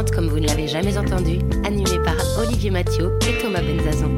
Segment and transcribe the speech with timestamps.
[0.00, 4.10] Next 40 comme vous ne l'avez jamais entendu, animé par Olivier Mathieu et Thomas Benzazan.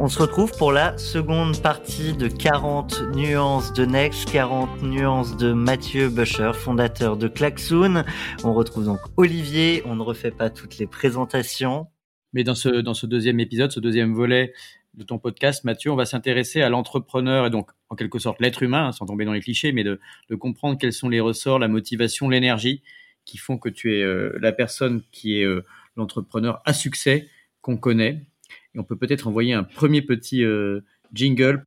[0.00, 5.52] On se retrouve pour la seconde partie de 40 nuances de Next, 40 nuances de
[5.52, 8.04] Mathieu Buscher, fondateur de Klaxoon.
[8.44, 11.86] On retrouve donc Olivier, on ne refait pas toutes les présentations.
[12.34, 14.52] Mais dans ce, dans ce deuxième épisode, ce deuxième volet
[14.94, 18.62] de ton podcast, Mathieu, on va s'intéresser à l'entrepreneur et donc en quelque sorte l'être
[18.62, 21.58] humain, hein, sans tomber dans les clichés, mais de, de, comprendre quels sont les ressorts,
[21.58, 22.82] la motivation, l'énergie
[23.24, 25.64] qui font que tu es euh, la personne qui est euh,
[25.96, 27.28] l'entrepreneur à succès
[27.60, 28.26] qu'on connaît.
[28.74, 30.80] Et on peut peut-être envoyer un premier petit euh,
[31.12, 31.64] jingle.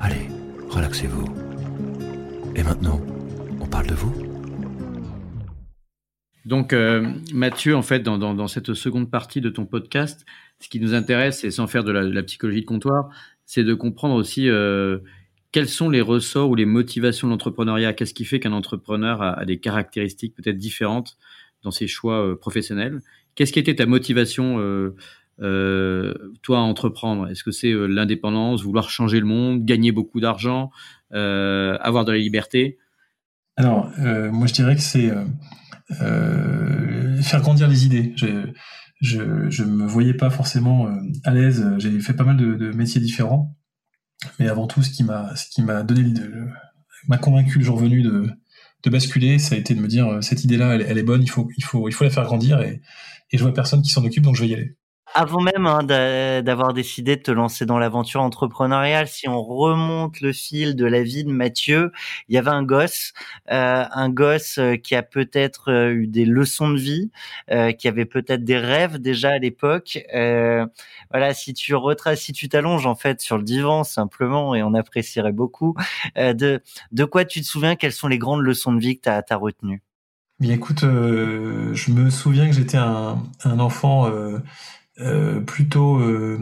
[0.00, 0.28] Allez,
[0.68, 1.26] relaxez-vous.
[2.54, 3.00] Et maintenant,
[3.60, 4.34] on parle de vous
[6.44, 10.26] donc, euh, Mathieu, en fait, dans, dans, dans, cette seconde partie de ton podcast,
[10.64, 13.10] ce qui nous intéresse, et sans faire de la, psychologie de comptoir,
[13.44, 14.98] c'est de comprendre aussi euh,
[15.52, 17.92] quels sont les ressorts ou les motivations de l'entrepreneuriat.
[17.92, 21.18] Qu'est-ce qui fait qu'un entrepreneur a, a, des caractéristiques peut-être différentes
[21.62, 23.02] dans ses choix euh, professionnels?
[23.34, 27.28] Qu'est-ce qui était ta motivation, euh, toi, à entreprendre?
[27.28, 30.70] Est-ce que c'est l'indépendance, vouloir changer le monde, gagner beaucoup d'argent,
[31.10, 32.78] avoir de la liberté?
[33.56, 35.12] Alors, moi, je dirais que c'est
[35.90, 38.14] faire grandir les idées.
[39.04, 41.66] Je, me voyais pas forcément euh, à l'aise.
[41.78, 43.56] J'ai fait pas mal de, métiers différents,
[44.38, 45.84] mais avant tout, ce qui m'a, ce qui m'a
[47.18, 48.28] convaincu le jour venu de,
[48.90, 51.48] basculer, ça a été de me dire cette idée-là, elle, est bonne, il faut
[52.00, 52.82] la faire grandir et,
[53.30, 54.76] et je vois personne qui s'en occupe, donc je vais y aller
[55.14, 55.84] avant même hein,
[56.42, 61.04] d'avoir décidé de te lancer dans l'aventure entrepreneuriale, si on remonte le fil de la
[61.04, 61.92] vie de Mathieu,
[62.28, 63.12] il y avait un gosse,
[63.52, 67.10] euh, un gosse euh, qui a peut-être euh, eu des leçons de vie,
[67.78, 69.98] qui avait peut-être des rêves déjà à l'époque.
[70.12, 74.74] Voilà, si tu retraces, si tu t'allonges en fait sur le divan simplement, et on
[74.74, 75.76] apprécierait beaucoup,
[76.16, 76.60] de
[76.90, 77.76] de quoi tu te souviens?
[77.76, 79.82] Quelles sont les grandes leçons de vie que tu as, retenues?
[80.40, 84.10] Bien écoute, je me souviens que j'étais un, enfant
[85.46, 86.38] plutôt euh,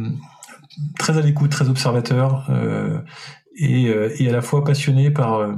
[0.99, 3.01] très à l'écoute, très observateur euh,
[3.57, 5.55] et, à la fois passionné par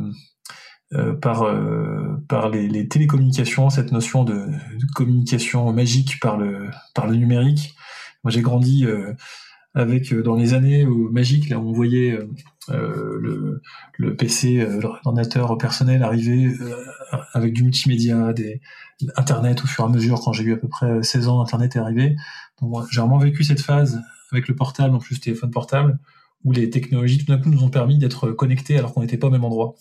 [1.21, 4.47] par les, télécommunications, cette notion de,
[4.95, 7.75] communication magique par le par le numérique.
[8.23, 8.87] Moi, j'ai grandi
[9.75, 12.19] avec dans les années magiques là où on voyait
[12.71, 13.61] euh,
[13.99, 18.61] le, PC, l'ordinateur personnel arriver euh, avec du multimédia, des
[19.17, 20.21] Internet au fur et à mesure.
[20.25, 22.17] Quand j'ai eu à peu près 16 ans, Internet est arrivé.
[22.61, 24.01] J'ai vraiment vécu cette phase
[24.33, 25.99] avec le portable, en plus téléphone portable,
[26.45, 29.29] où les technologies tout d'un coup nous ont permis d'être connectés alors qu'on n'était pas
[29.29, 29.75] au même endroit.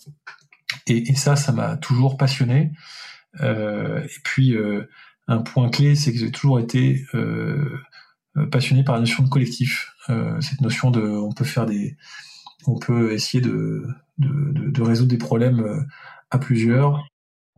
[0.86, 2.72] Et, ça, ça m'a toujours passionné.
[3.40, 4.88] Euh, et puis euh,
[5.28, 7.78] un point clé, c'est que j'ai toujours été euh,
[8.50, 11.96] passionné par la notion de collectif, euh, cette notion de, on peut faire des,
[12.66, 13.86] on peut essayer de,
[14.18, 15.86] de, de, de résoudre des problèmes
[16.30, 17.04] à plusieurs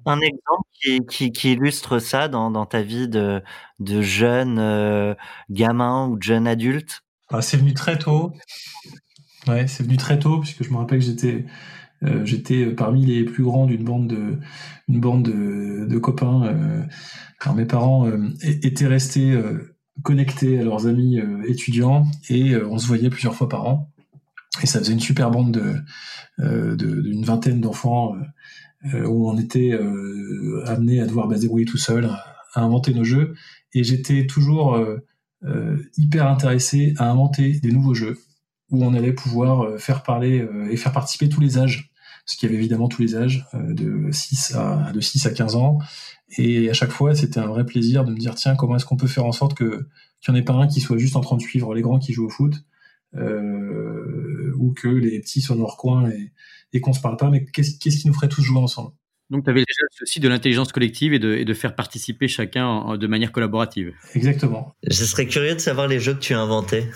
[0.06, 3.42] un exemple qui, illustre ça dans, ta vie de,
[3.80, 5.14] jeune euh,
[5.50, 7.02] gamin ou de jeune adulte?
[7.28, 8.32] Ah, C'est venu très tôt.
[9.48, 11.44] Ouais, c'est venu très tôt puisque je me rappelle que j'étais
[12.02, 14.38] euh, j'étais parmi les plus grands d'une bande de
[14.88, 16.44] bande de, copains.
[16.44, 16.82] Euh,
[17.54, 22.86] mes parents euh, étaient restés euh, connectés à leurs amis euh, étudiants et on se
[22.86, 23.90] voyait plusieurs fois par an.
[24.62, 25.74] Et ça faisait une super bande de
[26.38, 28.20] d'une vingtaine d'enfants euh,
[28.94, 32.10] où on était euh, amené à devoir bah, se débrouiller tout seul,
[32.54, 33.34] à inventer nos jeux.
[33.74, 38.18] Et j'étais toujours euh, hyper intéressé à inventer des nouveaux jeux
[38.70, 41.92] où on allait pouvoir faire parler et faire participer tous les âges
[42.24, 45.54] parce qu'il y avait évidemment tous les âges, de 6 à, de 6 à 15
[45.54, 45.78] ans.
[46.36, 48.96] Et à chaque fois, c'était un vrai plaisir de me dire, tiens, comment est-ce qu'on
[48.96, 49.86] peut faire en sorte que
[50.20, 52.00] qu'il n'y en ait pas un qui soit juste en train de suivre les grands
[52.00, 52.54] qui jouent au foot,
[53.14, 56.32] euh, ou que les petits soient dans leur coin et,
[56.72, 58.92] et qu'on se parle pas, mais qu'est-ce qu'est-ce qui nous ferait tous jouer ensemble?
[59.30, 62.28] Donc, tu avais déjà le souci de l'intelligence collective et de, et de, faire participer
[62.28, 63.92] chacun en, de manière collaborative.
[64.14, 64.74] Exactement.
[64.88, 66.86] Je serais curieux de savoir les jeux que tu as inventés.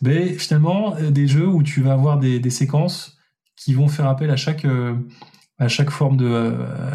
[0.00, 3.16] Mais finalement, des jeux où tu vas avoir des, des séquences
[3.56, 4.94] qui vont faire appel à chaque, euh,
[5.58, 6.94] à chaque forme de, euh,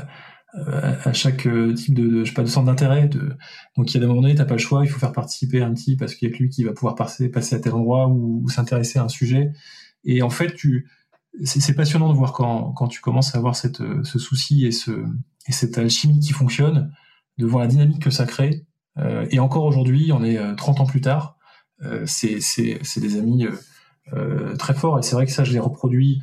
[0.55, 1.41] à chaque
[1.75, 3.09] type de, de, je sais pas, de centre d'intérêt.
[3.09, 3.33] De...
[3.75, 5.61] Donc, il y a des moments donnés, t'as pas le choix, il faut faire participer
[5.61, 7.73] un petit parce qu'il y a que lui qui va pouvoir passer, passer à tel
[7.73, 9.51] endroit ou, ou s'intéresser à un sujet.
[10.05, 10.87] Et en fait, tu,
[11.43, 14.91] c'est passionnant de voir quand, quand tu commences à avoir cette, ce souci et, ce,
[15.47, 16.91] et cette alchimie qui fonctionne,
[17.37, 18.65] de voir la dynamique que ça crée.
[18.99, 21.37] Euh, et encore aujourd'hui, on est 30 ans plus tard,
[21.81, 22.39] euh, c'est
[22.97, 23.47] des amis
[24.13, 24.99] euh, très forts.
[24.99, 26.21] Et c'est vrai que ça, je l'ai reproduit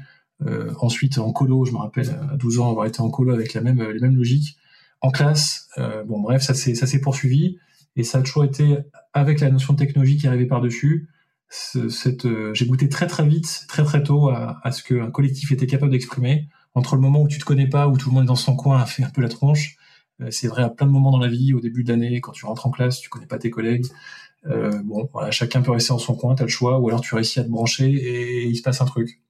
[0.78, 1.66] ensuite en colo.
[1.66, 4.16] Je me rappelle à 12 ans avoir été en colo avec la même, les mêmes
[4.16, 4.56] logiques.
[5.02, 5.68] En classe,
[6.06, 7.58] bon bref, ça s'est poursuivi.
[7.96, 8.78] Et ça a toujours été
[9.12, 11.10] avec la notion de technologie qui arrivait par-dessus.
[11.50, 15.66] Cette, j'ai goûté très très vite, très très tôt à, à ce qu'un collectif était
[15.66, 18.28] capable d'exprimer entre le moment où tu te connais pas, où tout le monde est
[18.28, 19.76] dans son coin, a fait un peu la tronche.
[20.20, 22.32] Euh, c'est vrai à plein de moments dans la vie, au début de l'année, quand
[22.32, 23.86] tu rentres en classe, tu connais pas tes collègues.
[24.46, 27.00] Euh, bon, voilà, chacun peut rester dans son coin, tu as le choix, ou alors
[27.00, 29.20] tu réussis à te brancher et il se passe un truc.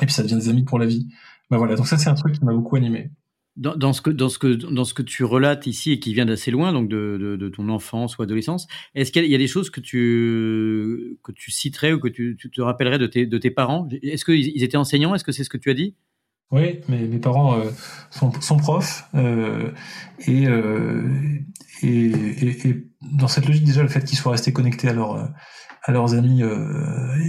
[0.00, 1.06] Et puis ça devient des amis pour la vie.
[1.50, 3.10] Ben voilà, donc ça c'est un truc qui m'a beaucoup animé.
[3.56, 6.24] Dans, ce que, dans, ce que, dans ce que tu relates ici et qui vient
[6.24, 9.68] d'assez loin, donc de, de, ton enfance ou adolescence, est-ce qu'il y a des choses
[9.68, 13.86] que tu, que tu citerais ou que tu, te rappellerais de tes, de tes parents?
[14.02, 15.14] Est-ce qu'ils étaient enseignants?
[15.14, 15.94] Est-ce que c'est ce que tu as dit?
[16.50, 17.70] Oui, mes, mes parents euh,
[18.10, 19.70] sont, profs euh,
[20.26, 21.02] et, euh,
[21.82, 22.06] et,
[22.68, 25.30] et, dans cette logique déjà le fait qu'ils soient restés connectés à, leur,
[25.82, 26.42] à leurs amis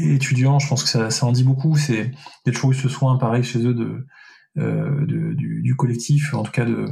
[0.06, 1.75] étudiants, je pense que ça, ça en dit beaucoup.
[1.78, 2.12] C'est
[2.48, 4.06] a toujours eu ce soin pareil chez eux de,
[4.55, 6.85] de du, du, collectif, en tout cas de,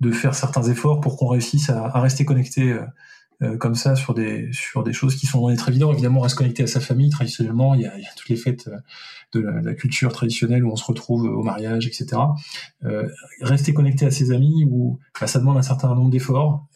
[0.00, 2.78] de faire certains efforts pour qu'on réussisse à, à rester connectés
[3.42, 5.94] euh, comme ça sur des sur des choses qui sont loin très évidentes.
[5.94, 7.74] Évidemment, reste connecté à sa famille traditionnellement.
[7.74, 8.78] Il y a, il y a toutes les fêtes euh,
[9.32, 12.20] de la, culture traditionnelle où on se retrouve au mariage, etc.
[12.84, 13.08] Euh,
[13.40, 16.66] rester connecté à ses amis où bah, ça demande un certain nombre d'efforts.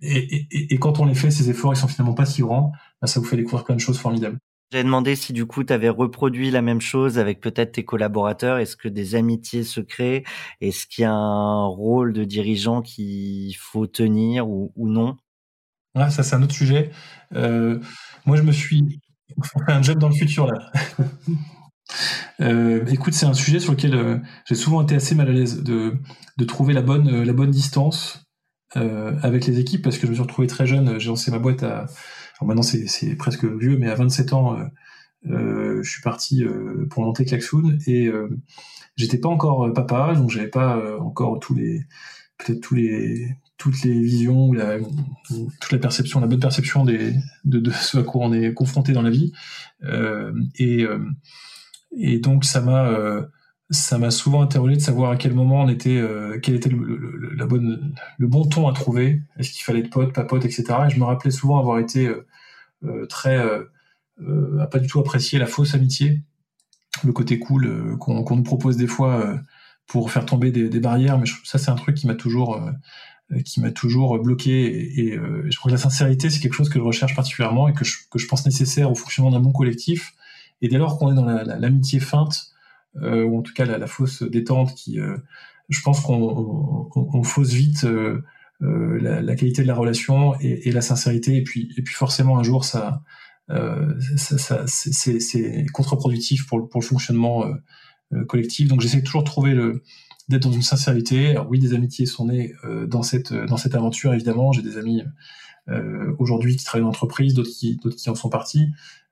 [0.00, 2.72] Et, et, et, quand on les fait, ces efforts, ils sont finalement pas si grands.
[3.02, 4.38] Bah, ça vous fait découvrir plein de choses formidables.
[4.70, 8.58] J'ai demandé si du coup tu avais reproduit la même chose avec peut-être tes collaborateurs.
[8.58, 10.24] Est-ce que des amitiés se créent?
[10.60, 15.16] Est-ce qu'il y a un rôle de dirigeant qu'il faut tenir ou, non?
[15.94, 16.90] Ah, ça, c'est un autre sujet.
[17.34, 17.80] Euh,
[18.26, 19.00] moi, je me suis.
[19.42, 20.70] Fait un job dans le futur, là.
[22.42, 25.62] euh, écoute, c'est un sujet sur lequel euh, j'ai souvent été assez mal à l'aise
[25.62, 25.98] de,
[26.46, 28.22] trouver la bonne, la bonne distance
[28.74, 31.00] avec les équipes parce que je me suis retrouvé très jeune.
[31.00, 31.86] J'ai lancé ma boîte à.
[32.42, 34.56] Maintenant, c'est presque vieux, mais à 27 ans,
[35.24, 36.44] je suis parti
[36.90, 38.10] pour monter Klaxoon et
[38.96, 41.84] j'étais pas encore papa, donc j'avais pas encore tous les
[42.38, 44.78] peut-être tous les toutes les visions, la,
[45.28, 47.12] toute la perception, la bonne perception des,
[47.44, 49.32] de, de, ce à quoi on est confronté dans la vie.
[49.82, 51.04] Euh, et, euh,
[51.96, 53.26] et donc ça m'a euh,
[53.70, 56.78] ça m'a souvent interrogé de savoir à quel moment on était, euh, quel était le,
[56.78, 59.22] le, la bonne, le bon ton à trouver.
[59.38, 60.64] Est-ce qu'il fallait être pote, pas pote, etc.
[60.86, 62.10] Et je me rappelais souvent avoir été
[63.08, 63.36] très,
[64.60, 66.22] à pas du tout apprécier la fausse amitié,
[67.04, 69.38] le côté cool qu'on nous propose des fois
[69.86, 71.18] pour faire tomber des, des barrières.
[71.18, 72.60] Mais ça, c'est un truc qui m'a toujours
[73.32, 75.00] euh, qui m'a toujours bloqué.
[75.00, 77.74] Et, euh, je crois que la sincérité, c'est quelque chose que je recherche particulièrement et
[77.74, 80.14] que je, que je pense nécessaire au fonctionnement d'un bon collectif.
[80.62, 82.57] Et dès lors qu'on est dans l'amitié la, feinte, euh,
[83.02, 85.16] ou en tout cas la, fausse détente, qui, euh,
[85.68, 88.22] je pense qu'on on, fausse vite euh,
[88.60, 91.36] la, qualité de la relation et, la sincérité.
[91.36, 93.02] Et puis, et puis forcément, un jour, ça,
[94.16, 97.44] c'est contre-productif pour, le fonctionnement
[98.26, 98.68] collectif.
[98.68, 99.82] Donc j'essaie toujours de trouver le,
[100.28, 101.36] d'être dans une sincérité.
[101.48, 104.52] Oui, des amitiés sont nées euh, dans cette dans cette aventure évidemment.
[104.52, 105.02] J'ai des amis
[105.68, 108.68] euh, aujourd'hui qui travaillent dans l'entreprise, d'autres qui d'autres qui en sont partis.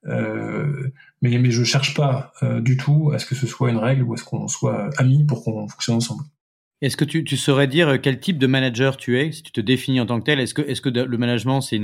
[0.09, 0.91] Euh,
[1.23, 4.03] mais mais je cherche pas euh, du tout à ce que ce soit une règle
[4.03, 6.25] ou à ce qu'on soit amis pour qu'on fonctionne ensemble.
[6.83, 9.61] Est-ce que tu, tu saurais dire quel type de manager tu es, si tu te
[9.61, 11.81] définis en tant que tel Est-ce que, est-ce que le management, c'est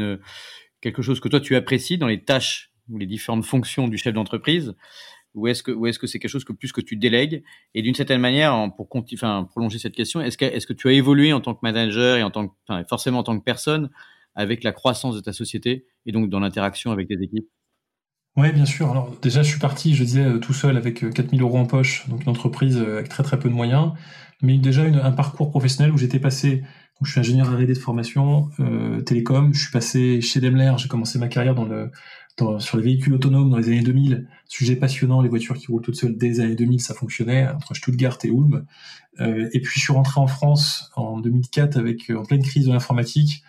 [0.83, 4.13] quelque chose que toi tu apprécies dans les tâches ou les différentes fonctions du chef
[4.13, 4.75] d'entreprise?
[5.35, 7.43] Ou est-ce que, ou est-ce que c'est quelque chose que plus que tu délègues?
[7.75, 10.93] Et d'une certaine manière, pour enfin, prolonger cette question, est-ce que, est-ce que tu as
[10.93, 13.91] évolué en tant que manager et en tant enfin, forcément en tant que personne
[14.35, 17.49] avec la croissance de ta société et donc dans l'interaction avec tes équipes?
[18.37, 18.91] Oui, bien sûr.
[18.91, 21.67] Alors déjà, je suis parti, je disais, euh, tout seul avec 4000 euh, euros en
[21.67, 23.93] poche, donc une entreprise euh, avec très très peu de moyens,
[24.41, 26.63] mais déjà un parcours professionnel où j'étais passé,
[27.03, 30.89] donc je suis ingénieur R&D de formation, euh, télécom, je suis passé chez Daimler, j'ai
[30.89, 31.91] commencé ma carrière dans le
[32.59, 35.97] sur les véhicules autonomes dans les années 2000, sujet passionnant, les voitures qui roulent toutes
[35.97, 38.65] seules dès les années 2000, ça fonctionnait entre Stuttgart et Ulm.
[39.21, 42.73] Euh, et puis je suis rentré en France en 2004 avec en pleine crise de
[42.73, 43.43] l'informatique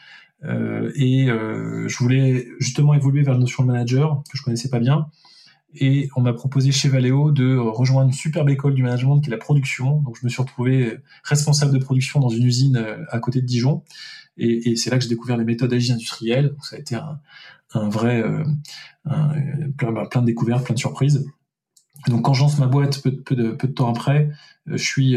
[0.46, 4.70] euh, et euh, je voulais justement évoluer vers la notion de manager que je connaissais
[4.70, 5.08] pas bien.
[5.76, 9.32] Et on m'a proposé chez Valeo de rejoindre une superbe école du management qui est
[9.32, 10.02] la production.
[10.02, 13.46] Donc je me suis retrouvé responsable de production dans une usine euh, à côté de
[13.46, 13.84] Dijon.
[14.38, 16.50] Et, c'est là que j'ai découvert les méthodes agiles industrielles.
[16.50, 18.24] Donc ça a été un, vrai
[19.06, 21.28] bah, plein de découvertes, plein de surprises.
[22.08, 24.32] Donc quand je lance ma boîte peu, de, temps après,
[24.66, 25.16] je suis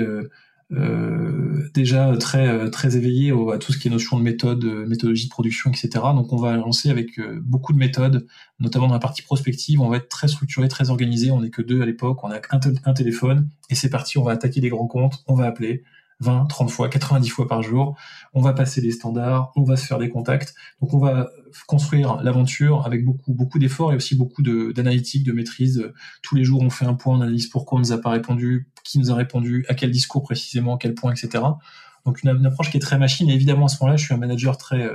[0.72, 5.26] euh, euh, déjà très très éveillé à tout ce qui est notion de méthode, méthodologie
[5.26, 5.88] de production, etc.
[6.14, 8.26] Donc on va lancer avec beaucoup de méthodes,
[8.60, 9.80] notamment dans la partie prospective.
[9.80, 11.30] On va être très structuré, très organisé.
[11.30, 12.22] On n'est que deux à l'époque.
[12.24, 14.18] On a un, un téléphone et c'est parti.
[14.18, 15.22] On va attaquer les grands comptes.
[15.26, 15.84] On va appeler.
[16.20, 17.96] 20, 30 fois, 90 fois par jour.
[18.32, 20.54] On va passer les standards, on va se faire des contacts.
[20.80, 21.28] Donc on va
[21.66, 25.92] construire l'aventure avec beaucoup beaucoup d'efforts et aussi beaucoup d'analytique, de, maîtrise.
[26.22, 28.68] Tous les jours, on fait un point, on analyse pourquoi on nous a pas répondu,
[28.84, 31.44] qui nous a répondu, à quel discours précisément, quel point, etc.
[32.04, 33.28] Donc une, approche qui est très machine.
[33.28, 34.90] Et évidemment, à ce moment-là, je suis un manager très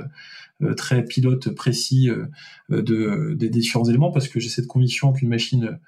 [0.62, 2.26] euh, très pilote précis euh,
[2.68, 5.78] de, des différents éléments parce que j'ai cette conviction qu'une machine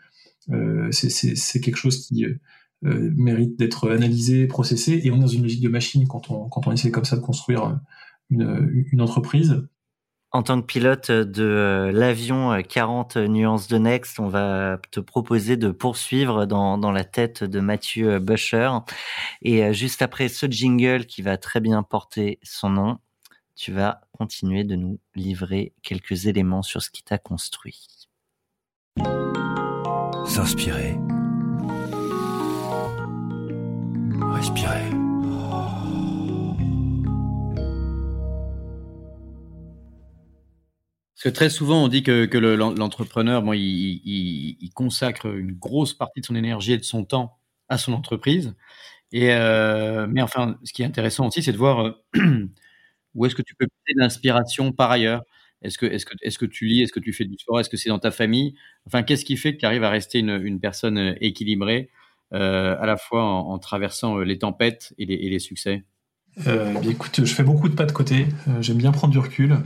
[0.51, 2.27] euh, c'est quelque chose qui
[2.85, 6.49] euh, mérite d'être analysé, processé, et on est dans une logique de machine quand on,
[6.49, 7.79] quand on essaie comme ça de construire
[8.31, 9.67] une, une entreprise.
[10.33, 14.99] En tant que pilote de euh, l'avion 40 euh, nuances de Next, on va te
[14.99, 18.71] proposer de poursuivre dans, dans la tête de Mathieu Busher.
[19.43, 22.99] Et juste après ce jingle qui va très bien porter son nom,
[23.55, 27.87] tu vas continuer de nous livrer quelques éléments sur ce qui t'a construit.
[30.27, 30.97] S'inspirer
[34.35, 34.91] Respirer.
[41.15, 46.27] Parce que très souvent, on dit que, l'entrepreneur, bon, il, consacre une grosse partie de
[46.27, 47.39] son énergie et de son temps
[47.69, 48.55] à son entreprise.
[49.13, 51.93] Et euh, mais enfin, ce qui est intéressant aussi, c'est de voir euh,
[53.15, 55.23] où est-ce que tu peux puiser l'inspiration par ailleurs?
[55.63, 57.71] Est-ce que, est-ce que, est-ce que tu lis, est-ce que tu fais du sport, est-ce
[57.71, 58.55] que c'est dans ta famille?
[58.87, 61.91] Enfin, qu'est-ce qui fait que tu arrives à rester une, personne euh, équilibrée?
[62.35, 65.85] À la fois en, traversant euh, les tempêtes et les, succès?
[66.47, 68.27] Euh, écoute, je fais beaucoup de pas de côté.
[68.61, 69.57] J'aime bien prendre du recul,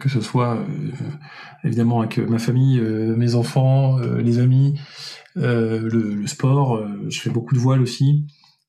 [0.00, 0.58] que ce soit
[1.62, 4.80] évidemment avec ma famille, mes enfants, les amis,
[5.36, 6.84] le, sport.
[7.08, 8.26] je fais beaucoup de voile aussi.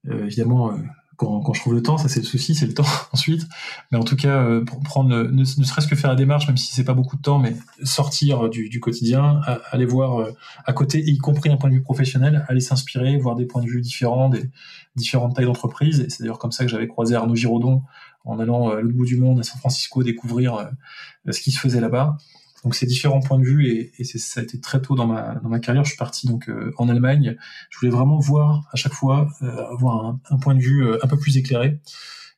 [0.07, 0.77] évidemment,
[1.19, 3.45] quand, je trouve le temps, ça c'est le souci, c'est le temps ensuite.
[3.91, 4.63] Mais en tout cas, euh,
[5.03, 8.49] ne, serait-ce que faire la démarche, même si c'est pas beaucoup de temps, mais sortir
[8.49, 10.31] du, quotidien, aller voir euh,
[10.65, 13.67] à côté, y compris d'un point de vue professionnel, aller s'inspirer, voir des points de
[13.67, 14.49] vue différents, des
[14.95, 16.05] différentes tailles d'entreprise.
[16.07, 17.83] C'est d'ailleurs comme ça que j'avais croisé Arnaud Giraudon
[18.23, 21.59] en allant à l'autre bout du monde, à San Francisco, découvrir euh, ce qui se
[21.59, 22.17] faisait là-bas.
[22.63, 25.35] Donc c'est différents points de vue et, et ça a été très tôt dans ma
[25.35, 25.83] dans ma carrière.
[25.83, 27.37] Je suis parti donc euh, en Allemagne.
[27.69, 30.97] Je voulais vraiment voir à chaque fois euh, avoir un, un, point de vue euh,
[31.01, 31.79] un peu plus éclairé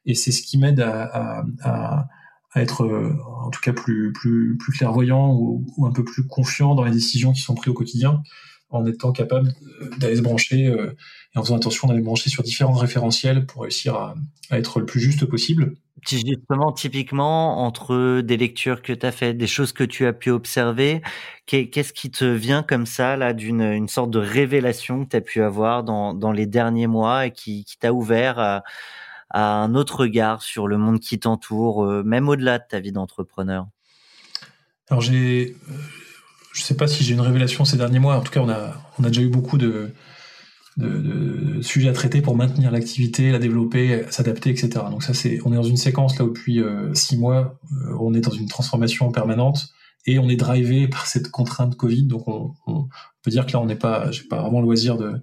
[0.06, 2.08] et c'est ce qui m'aide à, à, à,
[2.54, 2.86] à, être
[3.46, 6.92] en tout cas plus plus plus clairvoyant ou, ou, un peu plus confiant dans les
[6.92, 8.22] décisions qui sont prises au quotidien
[8.70, 9.54] en étant capable
[9.98, 10.74] d'aller se brancher
[11.34, 14.16] et en faisant attention d'aller brancher sur différents référentiels pour réussir à
[14.52, 15.76] être le plus juste possible
[16.08, 20.32] Justement, typiquement, entre des lectures que tu as faites, des choses que tu as pu
[20.32, 21.02] observer,
[21.46, 25.22] qu'est-ce qui te vient comme ça, là, d'une une sorte de révélation que tu as
[25.22, 28.64] pu avoir dans, dans les derniers mois et qui, qui t'a ouvert à,
[29.34, 33.68] un autre regard sur le monde qui t'entoure, euh, même au-delà de ta vie d'entrepreneur?
[34.90, 35.74] Alors, j'ai, euh,
[36.52, 38.18] je sais pas si j'ai une révélation ces derniers mois.
[38.18, 39.94] En tout cas, on a, on a déjà eu beaucoup de,
[40.78, 44.70] de, sujets à traiter pour maintenir l'activité, la développer, s'adapter, etc.
[44.90, 48.14] Donc ça, c'est, on est dans une séquence là depuis euh, six mois, euh, on
[48.14, 49.74] est dans une transformation permanente
[50.08, 52.04] et on est drivé par cette contrainte Covid.
[52.04, 52.54] Donc on,
[53.24, 55.22] peut dire que là, on n'est pas, j'ai pas vraiment le loisir de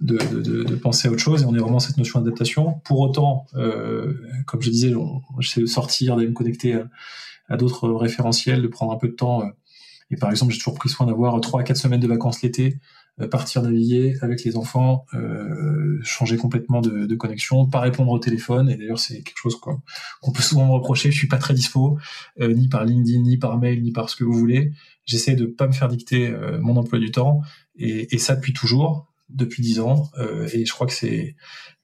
[0.00, 2.80] de, de, de, penser à autre chose et on est vraiment cette notion d'adaptation.
[2.84, 4.14] Pour autant, euh,
[4.46, 4.92] comme je disais,
[5.40, 6.78] j'essaie de sortir, d'aller me connecter
[7.48, 9.42] à, d'autres référentiels, de prendre un peu de temps.
[10.10, 12.66] Et par exemple, j'ai toujours pris soin d'avoir trois à quatre semaines de vacances l'été
[12.66, 12.78] euh,
[13.30, 18.68] partir naviguer avec les enfants, euh, changer complètement de, de, connexion, pas répondre au téléphone.
[18.68, 21.12] Et d'ailleurs, c'est quelque chose qu'on peut souvent me reprocher.
[21.12, 21.98] Je suis pas très dispo,
[22.40, 24.72] euh, ni par LinkedIn, ni par mail, ni par ce que vous voulez.
[25.04, 27.42] J'essaie de pas me faire dicter euh, mon emploi du temps,
[27.76, 30.10] et, et, ça depuis toujours, depuis dix ans.
[30.52, 31.36] et je crois que c'est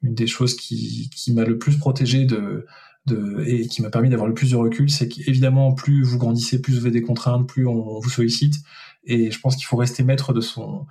[0.03, 2.67] une des choses qui, qui m'a le plus protégé de
[3.07, 6.61] de, et qui m'a permis d'avoir le plus de recul, c'est qu'évidemment, plus vous grandissez,
[6.61, 8.57] plus vous avez des contraintes, plus on vous sollicite.
[9.05, 10.87] Et je pense qu'il faut rester maître de son,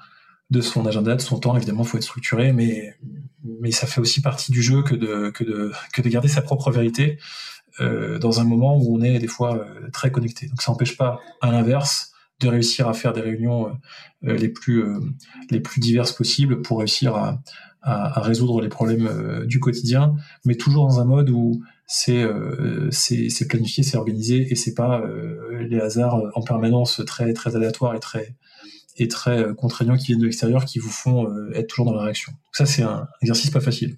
[0.50, 1.56] de son agenda, de son temps.
[1.56, 2.96] Évidemment, il faut être structuré, mais
[3.62, 6.42] mais ça fait aussi partie du jeu que de que de que de garder sa
[6.42, 7.18] propre vérité
[7.82, 10.48] euh, dans un moment où on est des fois euh, très connecté.
[10.48, 13.70] Donc ça n'empêche pas, à l'inverse, de réussir à faire des réunions
[14.26, 14.84] euh, les plus
[15.50, 17.42] les plus diverses possibles pour réussir à,
[17.82, 20.16] à, résoudre les problèmes du quotidien,
[20.46, 22.26] mais toujours dans un mode où c'est
[22.92, 25.02] c'est planifié, c'est organisé et c'est pas
[25.60, 28.36] les hasards en permanence très très aléatoires et très
[29.00, 31.94] et très euh, contraignants qui viennent de l'extérieur qui vous font euh, être toujours dans
[31.94, 32.32] la réaction.
[32.32, 33.98] Donc ça, c'est un exercice pas facile.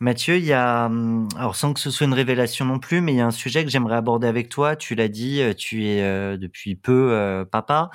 [0.00, 3.14] Mathieu, il y a, hum, alors sans que ce soit une révélation non plus, mais
[3.14, 4.76] il y a un sujet que j'aimerais aborder avec toi.
[4.76, 7.90] Tu l'as dit, euh, tu es euh, depuis peu euh, papa.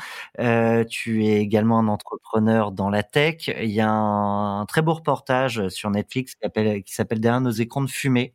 [0.90, 3.48] tu es également un entrepreneur dans la tech.
[3.48, 7.90] Il y a un, très beau reportage sur Netflix qui s'appelle Derrière nos écrans de
[7.90, 8.34] fumée,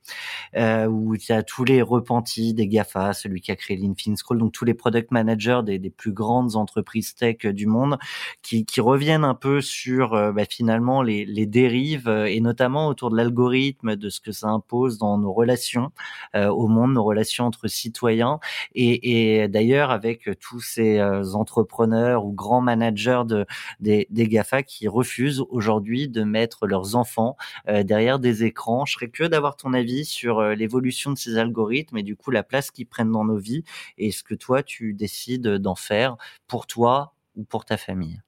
[0.56, 4.52] où il y a tous les repentis des Gafa, celui qui a créé l'Infinscroll, donc
[4.52, 7.98] tous les product managers des, des, plus grandes entreprises tech du monde,
[8.40, 13.16] qui, qui reviennent un peu sur bah, finalement les, les dérives et notamment autour de
[13.16, 15.90] l'algorithme de ce que ça impose dans nos relations
[16.34, 18.38] euh, au monde, nos relations entre citoyens.
[18.74, 23.46] Et, d'ailleurs, avec tous ces euh, entrepreneurs ou grands managers de,
[23.80, 27.36] des, GAFA qui refusent aujourd'hui de mettre leurs enfants
[27.68, 28.84] euh, derrière des écrans.
[28.84, 32.42] Je serais curieux d'avoir ton avis sur l'évolution de ces algorithmes et du coup la
[32.42, 33.64] place qu'ils prennent dans nos vies
[33.96, 38.20] et ce que toi tu décides d'en faire pour toi ou pour ta famille.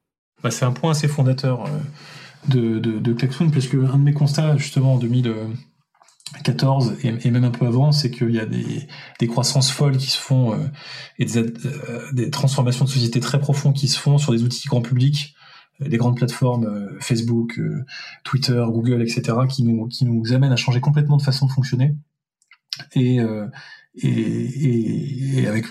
[0.43, 1.65] Bah, c'est un point assez fondateur
[2.49, 7.51] de, de, de parce que un de mes constats justement en 2014 et, même un
[7.51, 10.67] peu avant, c'est qu'il y a des, des, croissances folles qui se font euh,
[11.19, 14.69] et des, euh, des, transformations de société très profondes qui se font sur des outils
[14.69, 15.35] grand public,
[15.83, 17.61] euh, des grandes plateformes Facebook,
[18.25, 21.95] Twitter, Google, etc., qui nous, qui nous amènent à changer complètement de façon de fonctionner.
[22.95, 23.21] Et,
[23.95, 25.67] et, et, avec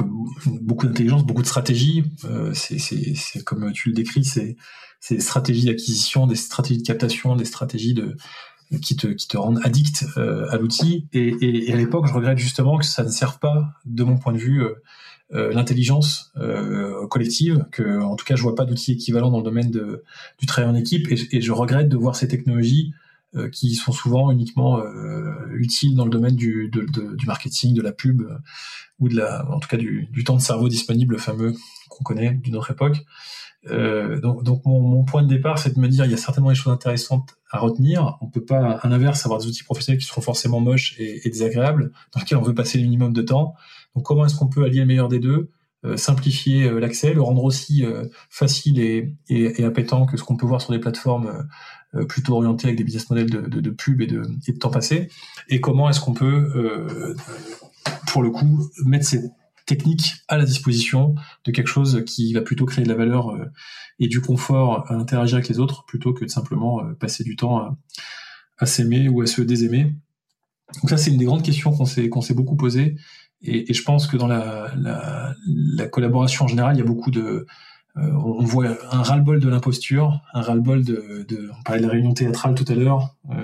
[0.45, 2.03] beaucoup d'intelligence, beaucoup de stratégie.
[2.25, 4.57] Euh, c'est comme tu le décris, c'est
[5.09, 8.17] des stratégies d'acquisition, des stratégies de captation, des stratégies de
[8.77, 11.07] qui te, qui te rendent addict euh, à l'outil.
[11.13, 14.33] Et, et, à l'époque, je regrette justement que ça ne serve pas, de mon point
[14.33, 14.75] de vue, euh,
[15.33, 17.65] euh l'intelligence euh, collective.
[17.71, 20.03] Que, en tout cas, je vois pas d'outils équivalents dans le domaine de,
[20.38, 21.11] du travail en équipe.
[21.11, 22.93] Et, et, je regrette de voir ces technologies
[23.51, 28.21] qui sont souvent uniquement euh, utiles dans le domaine du, du marketing, de la pub
[28.21, 28.38] euh,
[29.00, 31.53] ou de la, en tout cas du, du temps de cerveau disponible, le fameux
[31.89, 32.98] qu'on connaît d'une autre époque.
[33.67, 36.17] Euh, donc, donc mon, mon, point de départ, c'est de me dire il y a
[36.17, 38.17] certainement des choses intéressantes à retenir.
[38.21, 41.91] On peut pas, à l'inverse, avoir des outils professionnels qui seront forcément moches et, désagréables,
[42.13, 43.53] dans lesquels on veut passer le minimum de temps.
[43.95, 45.51] Donc, comment est-ce qu'on peut allier le meilleur des deux
[45.86, 47.86] euh, simplifier l'accès, le rendre aussi
[48.29, 51.43] facile et, et, et, appétant que ce qu'on peut voir sur des plateformes euh,
[52.08, 54.69] plutôt orienté avec des business models de, de, de pub et de, et de temps
[54.69, 55.10] passé,
[55.48, 57.15] et comment est-ce qu'on peut, euh,
[58.08, 59.24] pour le coup, mettre ces
[59.65, 61.15] techniques à la disposition
[61.46, 63.46] de quelque chose qui va plutôt créer de la valeur euh,
[64.00, 67.58] et du confort à interagir avec les autres, plutôt que de simplement passer du temps
[67.58, 67.77] à,
[68.60, 69.96] à s'aimer ou à se désaimer?
[70.81, 72.97] Donc ça, c'est une des grandes questions qu'on s'est qu'on s'est beaucoup posées,
[73.41, 76.86] et, et, je pense que dans la, la, la collaboration en général, il y a
[76.86, 77.47] beaucoup de euh,
[78.01, 81.25] on voit un ras-le-bol de l'imposture, un ras-le-bol de,
[81.57, 83.35] on parlait de la réunion théâtrale tout à l'heure, euh,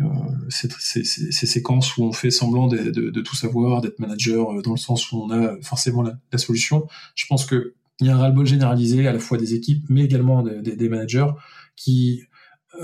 [0.00, 0.04] euh
[0.48, 5.10] ces, séquences où on fait semblant de, tout savoir, d'être manager euh, dans le sens
[5.12, 6.86] où on a forcément la, solution.
[7.14, 10.04] Je pense que il y a un ras-le-bol généralisé à la fois des équipes, mais
[10.04, 11.30] également des, managers
[11.74, 12.22] qui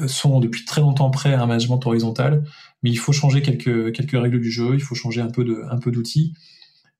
[0.08, 2.42] sont depuis très longtemps prêts à un management horizontal,
[2.82, 5.44] mais il faut changer quelques règles du jeu, il faut changer un peu
[5.92, 6.34] d'outils,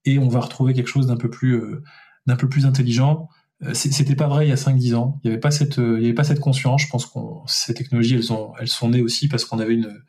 [0.05, 3.29] et on va retrouver quelque chose d'un peu plus intelligent.
[3.29, 5.21] euh, c'était pas vrai il y a 5-10 ans.
[5.23, 6.83] Il n'y avait pas cette, euh, il y avait pas cette conscience.
[6.83, 10.03] Je pense que ces technologies, elles ont, elles sont nées aussi parce qu'on avait une,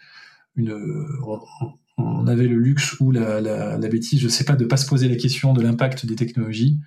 [1.97, 4.85] on, avait le luxe ou la, la, la, bêtise, je sais pas, de pas se
[4.85, 6.79] poser la question de l'impact des technologies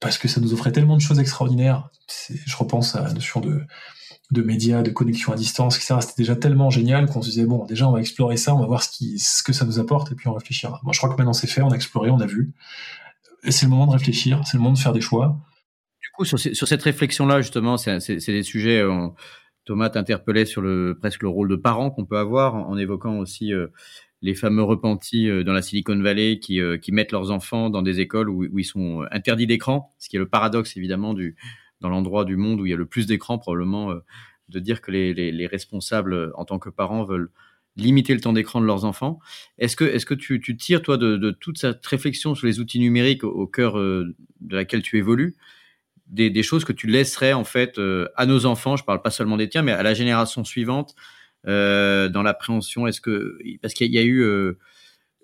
[0.00, 1.90] parce que ça nous offrait tellement de choses extraordinaires.
[2.28, 3.62] Je repense à la notion de,
[4.30, 5.96] de médias, de connexion à distance, etc.
[6.00, 8.66] C'était déjà tellement génial qu'on se disait bon, déjà on va explorer ça, on va
[8.66, 10.80] voir ce qui, ce que ça nous apporte et puis on réfléchira.
[10.82, 12.52] Moi, je crois que maintenant c'est fait, on a exploré, on a vu.
[13.48, 15.38] C'est le moment de réfléchir, c'est le moment de faire des choix
[16.24, 18.80] sur, cette réflexion-là, justement, c'est des sujets.
[18.80, 19.08] Euh,
[19.64, 23.52] Thomas t'interpellait sur le presque le rôle de parent qu'on peut avoir, en, évoquant aussi
[23.52, 23.68] euh,
[24.22, 28.30] les fameux repentis euh, dans la Silicon Valley qui, mettent leurs enfants dans des écoles
[28.30, 31.36] où, ils sont interdits d'écran, ce qui est le paradoxe évidemment du
[31.80, 33.92] dans l'endroit du monde où il y a le plus d'écran probablement
[34.48, 37.30] de dire que les, les, les, responsables en tant que parents veulent
[37.76, 39.20] limiter le temps d'écran de leurs enfants.
[39.58, 43.28] Est-ce que, tu, tires toi de, de, toute cette réflexion sur les outils numériques au,
[43.28, 44.14] au cœur de
[44.50, 45.36] laquelle tu évolues
[46.08, 49.36] des, choses que tu laisserais en fait euh, à nos enfants, je parle pas seulement
[49.36, 50.94] des tiens, mais à la génération suivante
[51.46, 52.86] euh, dans l'appréhension.
[52.86, 54.58] Est-ce que parce qu'il y a eu euh,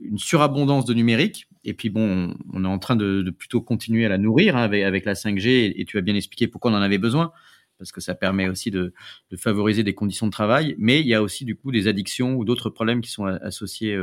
[0.01, 1.47] une surabondance de numérique.
[1.65, 5.05] Et puis bon, on est en train de, plutôt continuer à la nourrir hein, avec,
[5.05, 7.33] la 5G et, tu as bien expliqué pourquoi on en avait besoin.
[7.79, 8.93] Parce que ça permet aussi de,
[9.37, 12.45] favoriser des conditions de travail, mais il y a aussi du coup des addictions ou
[12.45, 13.99] d'autres problèmes qui sont associés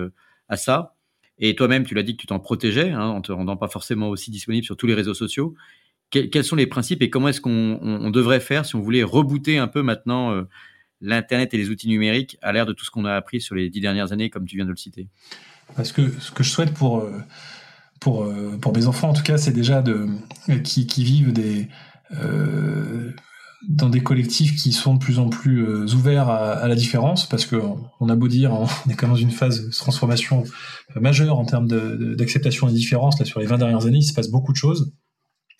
[0.49, 0.95] à ça.
[1.37, 4.09] Et toi-même, tu l'as dit que tu t'en protégeais hein, en te rendant pas forcément
[4.09, 5.55] aussi disponible sur tous les réseaux sociaux
[6.11, 9.67] quels sont les principes et comment est-ce qu'on devrait faire si on voulait rebooter un
[9.67, 10.43] peu maintenant euh,
[10.99, 13.69] l'Internet et les outils numériques à l'ère de tout ce qu'on a appris sur les
[13.69, 15.07] dix dernières années, comme tu viens de le citer?
[15.75, 17.21] Parce que ce que je souhaite pour, euh,
[17.99, 20.07] pour, euh, pour mes enfants, en tout cas, c'est déjà de,
[20.63, 21.69] qui, qui vivent des,
[23.67, 27.45] dans des collectifs qui sont de plus en plus euh, ouverts à, la différence, parce
[27.45, 27.55] que
[27.99, 30.43] on a beau dire, on est quand même dans une phase de transformation
[30.95, 31.67] majeure en termes
[32.15, 33.19] d'acceptation des différences.
[33.19, 34.93] Là, sur les 20 dernières années, il se passe beaucoup de choses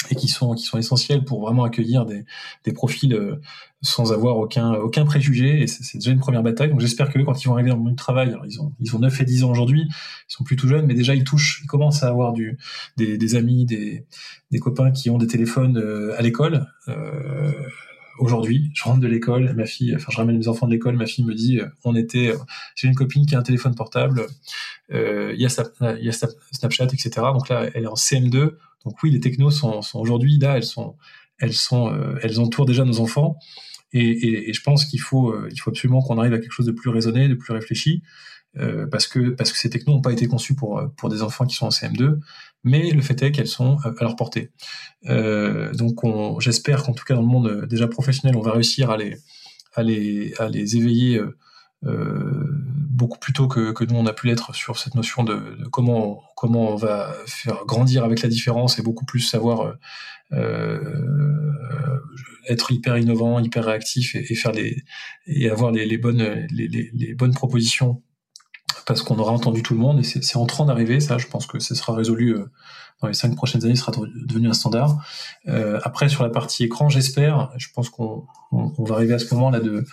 [0.10, 2.26] et qui sont qui sont essentiels pour vraiment accueillir des,
[2.64, 3.36] des profils euh,
[3.82, 5.62] sans avoir aucun aucun préjugé.
[5.62, 6.70] Et c'est déjà une première bataille.
[6.70, 8.74] Donc j'espère que quand ils vont arriver dans le monde du travail alors ils ont
[8.80, 11.24] ils ont 9 et 10 ans aujourd'hui ils sont plus tout jeunes mais déjà ils
[11.24, 12.58] touchent ils commencent à avoir du
[12.98, 14.06] des, des amis des
[14.52, 16.68] des copains qui ont des téléphones euh, à l'école.
[16.88, 17.52] Euh,
[18.20, 21.08] aujourd'hui, je rentre de l'école, ma fille, enfin je ramène mes enfants de l'école, ma
[21.08, 22.36] fille me dit, on était,
[22.76, 24.28] j'ai une copine qui a un téléphone portable,
[24.92, 27.10] il y a, y a Snapchat, etc.
[27.34, 28.52] Donc là, elle est en CM2,
[28.86, 30.96] donc oui, les technos sont, aujourd'hui là, elles sont,
[31.40, 33.38] elles sont, euh, elles entourent déjà nos enfants.
[33.94, 36.90] Et, je pense qu'il faut, euh, faut absolument qu'on arrive à quelque chose de plus
[36.90, 38.04] raisonné, de plus réfléchi,
[38.58, 41.72] euh, parce que ces technos n'ont pas été conçus pour des enfants qui sont en
[41.72, 42.20] CM2,
[42.64, 44.52] mais le fait est qu'elles sont à leur portée.
[45.04, 46.02] Donc
[46.40, 48.98] j'espère qu'en tout cas dans le monde déjà professionnel, on va réussir à
[49.84, 51.22] les éveiller
[51.84, 55.66] beaucoup plus tôt que, que, nous on a pu l'être sur cette notion de, de,
[55.66, 59.74] comment comment on va faire grandir avec la différence et beaucoup plus savoir euh,
[60.34, 60.80] euh
[62.50, 64.84] être hyper innovant, hyper réactif et, et faire les
[65.28, 68.02] et avoir les, les bonnes les, les, bonnes propositions
[68.86, 70.00] parce qu'on aura entendu tout le monde.
[70.00, 71.18] Et c'est en train d'arriver ça.
[71.18, 72.46] Je pense que ce sera résolu euh,
[73.02, 73.92] dans les cinq prochaines années sera
[74.28, 74.98] devenu un standard.
[75.48, 79.20] Euh, après sur la partie écran j'espère je pense qu'on on, on va arriver à
[79.20, 79.86] ce moment là de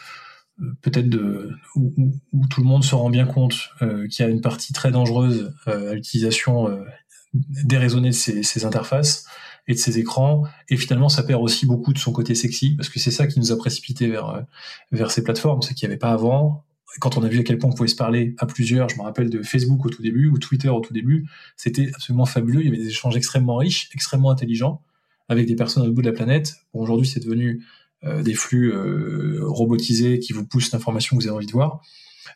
[0.82, 2.12] peut-être de où,
[2.50, 5.54] tout le monde se rend bien compte euh, qu'il y a une partie très dangereuse
[5.66, 6.84] euh, à l'utilisation euh,
[7.34, 9.26] déraisonnée de ces, ces, interfaces
[9.66, 12.88] et de ces écrans et finalement ça perd aussi beaucoup de son côté sexy parce
[12.88, 14.46] que c'est ça qui nous a précipité vers
[14.92, 16.64] vers ces plateformes c'est qu'il n'y avait pas avant
[17.00, 19.02] quand on a vu à quel point on pouvait se parler à plusieurs, je me
[19.02, 22.62] rappelle de Facebook au tout début ou Twitter au tout début, c'était absolument fabuleux.
[22.62, 24.82] Il y avait des échanges extrêmement riches, extrêmement intelligents
[25.28, 26.54] avec des personnes au bout de la planète.
[26.72, 27.62] Aujourd'hui, c'est devenu
[28.02, 31.80] des flux euh, robotisés qui vous poussent l'information que vous avez envie de voir.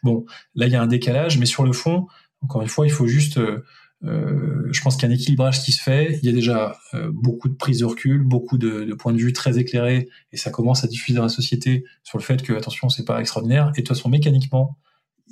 [0.02, 2.06] Bon, là il y a un décalage, mais sur le fond,
[2.40, 3.62] encore une fois, il faut juste euh,
[4.04, 6.18] euh, je pense qu'il y a un équilibrage qui se fait.
[6.22, 9.18] Il y a déjà euh, beaucoup de prise de recul, beaucoup de, de, points de
[9.18, 12.52] vue très éclairés, et ça commence à diffuser dans la société sur le fait que,
[12.52, 13.68] attention, c'est pas extraordinaire.
[13.68, 14.76] Et de toute façon, mécaniquement,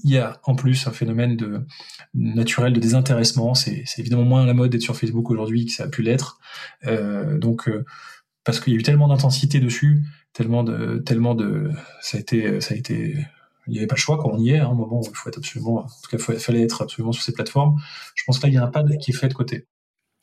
[0.05, 1.67] il y a en plus un phénomène de
[2.15, 3.55] naturel de désintéressement.
[3.55, 6.39] C'est évidemment moins la mode d'être sur Facebook aujourd'hui que ça a pu l'être.
[6.87, 7.69] Euh, donc,
[8.51, 12.61] parce qu'il y a eu tellement d'intensité dessus tellement de, tellement de, ça a été,
[12.61, 13.17] ça a été,
[13.67, 15.17] il n'y avait pas le choix quand on y est, hein, un moment où il
[15.17, 17.81] faut être absolument, en tout cas, il fallait être absolument sur ces plateformes.
[18.15, 19.67] Je pense que là, il y a un pas qui est fait de côté.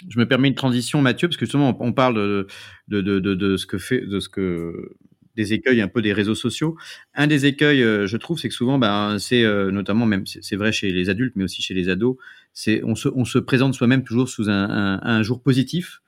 [0.08, 2.48] Je me permets une transition, Mathieu, parce que justement, on parle de,
[2.88, 4.96] de, de, ce que fait, de ce que
[5.36, 6.76] des écueils un peu des réseaux sociaux.
[7.14, 10.56] Un des écueils, euh, je trouve, c'est que souvent, ben, c'est euh, notamment même, c'est
[10.56, 12.18] vrai chez les adultes, mais aussi chez les ados,
[12.54, 16.02] c'est on se, on se présente soi-même toujours sous un, jour positif.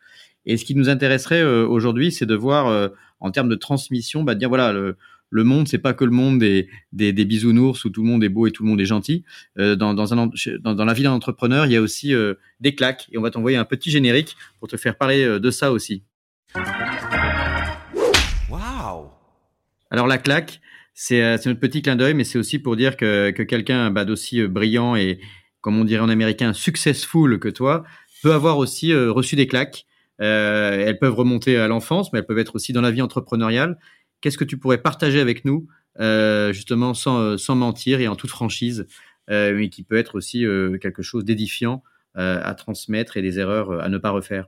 [0.45, 4.35] Et ce qui nous intéresserait euh, aujourd'hui, c'est de voir en termes de transmission, bah,
[4.35, 4.97] dire voilà, le,
[5.29, 8.23] le monde, c'est pas que le monde des, des, des, bisounours où tout le monde
[8.23, 9.23] est beau et tout le monde est gentil.
[9.57, 10.29] Euh, dans, dans, un,
[10.61, 13.07] dans, dans, la vie d'un entrepreneur, il y a aussi euh, des claques.
[13.11, 16.03] Et on va t'envoyer un petit générique pour te faire parler euh, de ça aussi.
[18.49, 19.09] Waouh
[19.91, 20.61] Alors la claque,
[20.93, 24.05] c'est euh, notre petit clin d'œil, mais c'est aussi pour dire que, que quelqu'un bah,
[24.05, 25.19] d'aussi brillant et,
[25.61, 27.83] comme on dirait en américain, successful que toi,
[28.23, 29.88] peut avoir aussi reçu des claques euh,
[30.19, 33.77] elles peuvent remonter à l'enfance, mais elles peuvent être aussi dans la vie entrepreneuriale.
[34.21, 35.67] Qu'est-ce que tu pourrais partager avec nous,
[35.99, 38.85] euh, justement, sans, euh, sans mentir et en toute franchise,
[39.29, 41.83] euh, mais qui peut être aussi euh, quelque chose d'édifiant
[42.17, 44.47] euh, à transmettre et des erreurs à ne pas refaire?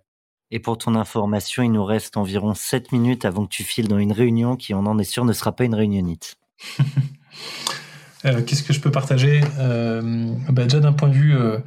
[0.49, 3.99] Et pour ton information, il nous reste environ 7 minutes avant que tu files dans
[3.99, 6.35] une réunion qui, on en est sûr, ne sera pas une réunionnite.
[8.23, 9.41] Qu'est-ce que je peux partager?
[9.57, 11.57] Bah Déjà d'un point de vue euh,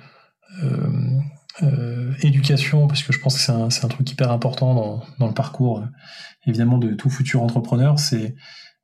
[2.23, 5.35] éducation, parce que je pense que c'est un, un, truc hyper important dans, dans, le
[5.35, 5.87] parcours, euh,
[6.47, 7.99] évidemment, de tout futur entrepreneur.
[7.99, 8.35] C'est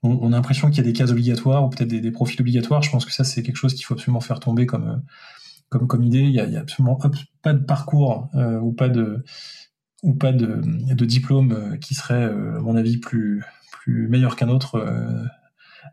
[0.03, 2.41] on, on, a l'impression qu'il y a des cases obligatoires ou peut-être des, des, profils
[2.41, 2.83] obligatoires.
[2.83, 4.97] Je pense que ça, c'est quelque chose qu'il faut absolument faire tomber comme, euh,
[5.69, 6.21] comme, comme idée.
[6.23, 6.99] Il y a, a absolument
[7.43, 9.25] pas de parcours euh, ou pas de
[10.03, 14.79] ou pas de, de diplôme qui serait, à mon avis, plus plus meilleur qu'un autre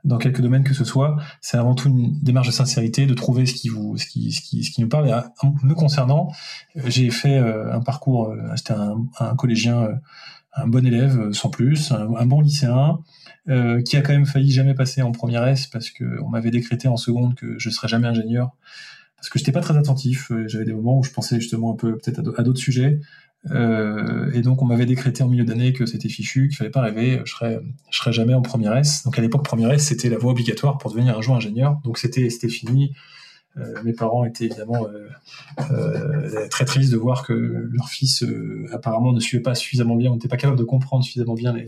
[0.03, 3.45] dans quelques domaines que ce soit, c'est avant tout une démarche de sincérité, de trouver
[3.45, 5.07] ce qui vous, ce qui, ce qui, ce qui nous parle.
[5.07, 5.13] Et
[5.63, 6.31] me concernant,
[6.77, 9.99] euh, j'ai fait euh, un parcours, euh, c'était un, un, collégien,
[10.53, 12.99] un bon élève sans plus, un, bon lycéen,
[13.49, 16.51] euh, qui a quand même failli jamais passer en première S parce que on m'avait
[16.51, 18.51] décrété en seconde que je serais jamais ingénieur
[19.15, 20.31] parce que j'étais pas très attentif.
[20.45, 22.99] J'avais des moments où je pensais justement un peu peut-être à d'autres sujets.
[23.51, 26.81] Euh, et donc on m'avait décrété en milieu d'année que c'était fichu, qu'il fallait pas
[26.81, 29.03] rêver, je serais, je serais jamais en première S.
[29.03, 31.97] Donc à l'époque première S c'était la voie obligatoire pour devenir un jour ingénieur, donc
[31.97, 32.93] c'était c'était fini.
[33.57, 38.23] Euh, mes parents étaient évidemment euh, très tristes de voir que leur fils
[38.71, 41.67] apparemment ne suivait pas suffisamment bien, n'était pas capable de comprendre suffisamment bien les,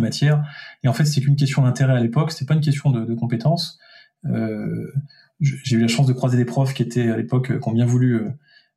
[0.00, 0.44] matières.
[0.82, 3.14] Et en fait, c'est qu'une question d'intérêt à l'époque, c'était pas une question de, de
[3.14, 3.78] compétence.
[4.26, 4.92] Euh,
[5.40, 7.86] j'ai eu la chance de croiser des profs qui étaient à l'époque qui ont bien
[7.86, 8.20] voulu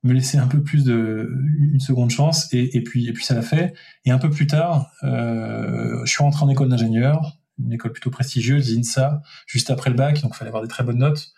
[0.04, 3.36] me laisser un peu plus de une seconde chance et, et puis et puis ça
[3.36, 3.74] l'a fait.
[4.06, 8.10] Et un peu plus tard euh, je suis rentré en école d'ingénieur une école plutôt
[8.10, 11.32] prestigieuse INSA juste après le bac donc fallait avoir des très bonnes notes.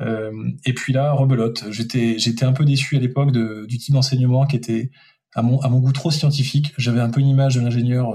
[0.00, 0.32] Euh,
[0.64, 1.64] et puis là rebelote.
[1.70, 4.90] J'étais j'étais un peu déçu à l'époque du type d'enseignement qui était
[5.34, 6.74] à mon à mon goût trop scientifique.
[6.76, 8.14] J'avais un peu une image de l'ingénieur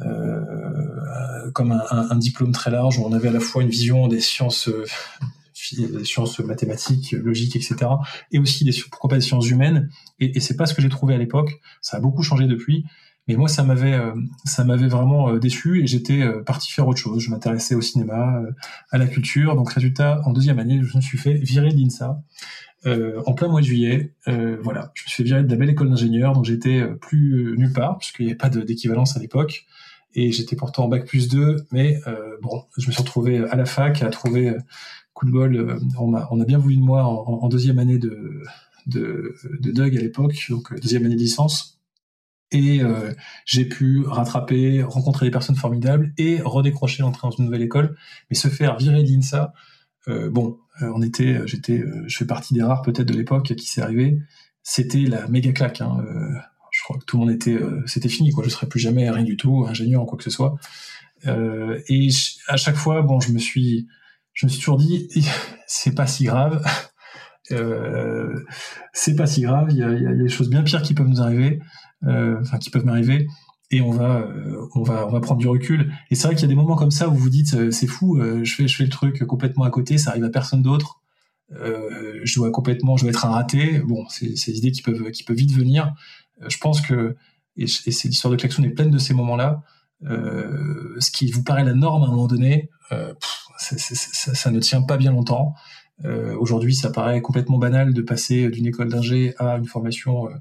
[0.00, 4.20] euh, comme un, diplôme très large où on avait à la fois une vision des
[4.20, 4.68] sciences
[5.72, 7.76] euh, des sciences mathématiques, logiques, etc.
[8.32, 9.88] Et aussi des, pourquoi pas des sciences humaines.
[10.20, 11.50] Et, c'est pas ce que j'ai trouvé à l'époque.
[11.80, 12.84] Ça a beaucoup changé depuis.
[13.26, 14.12] Mais moi, ça m'avait, euh,
[14.44, 17.22] ça m'avait vraiment euh, déçu et j'étais euh, parti faire autre chose.
[17.22, 18.42] Je m'intéressais au cinéma,
[18.90, 19.56] à la culture.
[19.56, 22.20] Donc, résultat, en deuxième année, je me suis fait virer de l'INSA.
[22.86, 25.56] Euh, en plein mois de juillet, euh, voilà, je me suis fait virer de la
[25.56, 29.64] belle école d'ingénieur, donc j'étais plus nulle part, puisqu'il n'y avait pas d'équivalence à l'époque,
[30.14, 33.56] et j'étais pourtant en bac plus 2, mais euh, bon, je me suis retrouvé à
[33.56, 34.54] la fac à trouver
[35.14, 38.42] coup de bol, euh, on, a, bien voulu de moi en, deuxième année de,
[38.86, 39.34] de,
[39.72, 41.80] Doug à l'époque, donc euh, deuxième année de licence.
[42.50, 43.12] Et euh,
[43.46, 47.96] j'ai pu rattraper, rencontrer des personnes formidables et redécrocher l'entrée dans une nouvelle école,
[48.30, 49.54] mais se faire virer d'INSA.
[50.08, 53.80] Euh, bon, on était, j'étais, je fais partie des rares peut-être de l'époque qui s'est
[53.80, 54.18] arrivé.
[54.62, 55.80] C'était la méga claque.
[55.80, 56.04] Hein,
[56.84, 58.44] crois que tout le monde était, c'était fini quoi.
[58.44, 60.56] Je serais plus jamais rien du tout, ingénieur en quoi que ce soit.
[61.26, 62.08] et
[62.48, 63.88] à chaque fois, bon, je me suis,
[64.32, 65.08] je suis toujours dit,
[65.66, 66.64] c'est pas si grave.
[67.52, 68.42] Euh,
[68.94, 69.68] c'est pas si grave.
[69.70, 71.60] Il y, a, des choses bien pires qui peuvent nous arriver,
[72.04, 73.26] euh, qui peuvent m'arriver,
[73.70, 75.92] et on va, euh, on va, prendre du recul.
[76.10, 77.86] Et c'est vrai qu'il y a des moments comme ça où vous dites, euh, c'est
[77.86, 80.62] fou, euh, je fais, je fais le truc complètement à côté, ça arrive à personne
[80.62, 81.00] d'autre.
[81.50, 83.80] je dois complètement, je dois être un raté.
[83.80, 85.94] Bon, c'est des idées qui peuvent, qui peuvent vite venir.
[86.46, 87.16] Je pense que,
[87.56, 89.62] et, et l'histoire de Klaxon est pleine de ces moments-là.
[90.02, 94.96] ce qui vous paraît la norme à un moment donné, pff, ça, ne tient pas
[94.96, 95.54] bien longtemps.
[96.04, 100.34] Euh, Aujourd'hui, ça paraît complètement banal de passer d'une école d'ingé à une formation euh,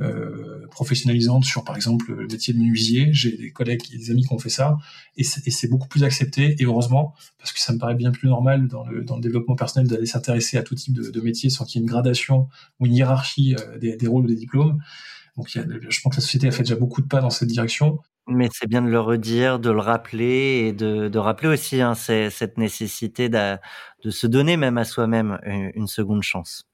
[0.00, 3.08] euh, professionnalisante sur, par exemple, le métier de menuisier.
[3.12, 4.76] J'ai des collègues, des amis qui ont fait ça,
[5.16, 6.56] et c'est beaucoup plus accepté.
[6.58, 10.06] Et heureusement, parce que ça me paraît bien plus normal dans le, développement personnel d'aller
[10.06, 12.48] s'intéresser à tout type de, de métier sans qu'il y ait une gradation
[12.80, 14.80] ou une hiérarchie euh, des, rôles ou des diplômes.
[15.38, 18.00] Donc, je pense que la société a fait déjà beaucoup de pas dans cette direction.
[18.26, 22.58] Mais c'est bien de le redire, de le rappeler et de, rappeler aussi hein, cette
[22.58, 23.56] nécessité de,
[24.10, 26.64] se donner même à soi-même une seconde chance.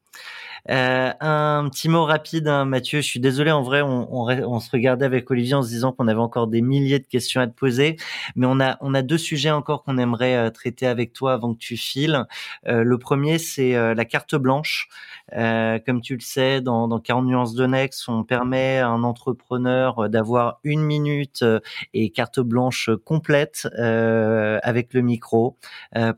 [0.71, 3.01] Euh, un petit mot rapide, hein, Mathieu.
[3.03, 5.93] Je suis désolé, en vrai, on, on, on, se regardait avec Olivier en se disant
[5.93, 7.97] qu'on avait encore des milliers de questions à te poser,
[8.35, 11.53] mais on a on a deux sujets encore qu'on aimerait euh, traiter avec toi avant
[11.53, 12.25] que tu files.
[12.67, 14.89] Euh, le premier, c'est euh, la carte blanche.
[15.37, 19.03] Euh, comme tu le sais, dans, dans 40 nuances de Nex, on permet à un
[19.03, 21.45] entrepreneur d'avoir une minute
[21.93, 25.57] et carte blanche complète avec le micro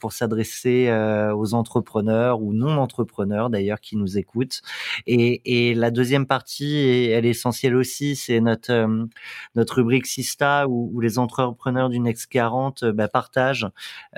[0.00, 0.90] pour s'adresser
[1.34, 4.35] aux entrepreneurs ou non entrepreneurs d'ailleurs qui nous écoutent
[5.06, 9.06] et, la deuxième partie, elle est essentielle aussi, c'est notre euh,
[9.54, 13.68] notre rubrique Sista où, les entrepreneurs du Next 40 euh, bah, partagent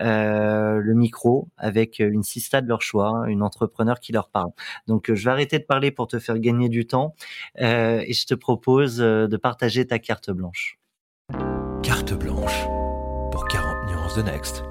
[0.00, 4.50] euh, le micro avec une Sista de leur choix, une entrepreneur qui leur parle.
[4.86, 7.14] Donc je vais arrêter de parler pour te faire gagner du temps
[7.58, 10.78] et je te propose de partager ta carte blanche.
[11.82, 12.66] Carte blanche
[13.30, 14.64] pour 40 nuances de Next.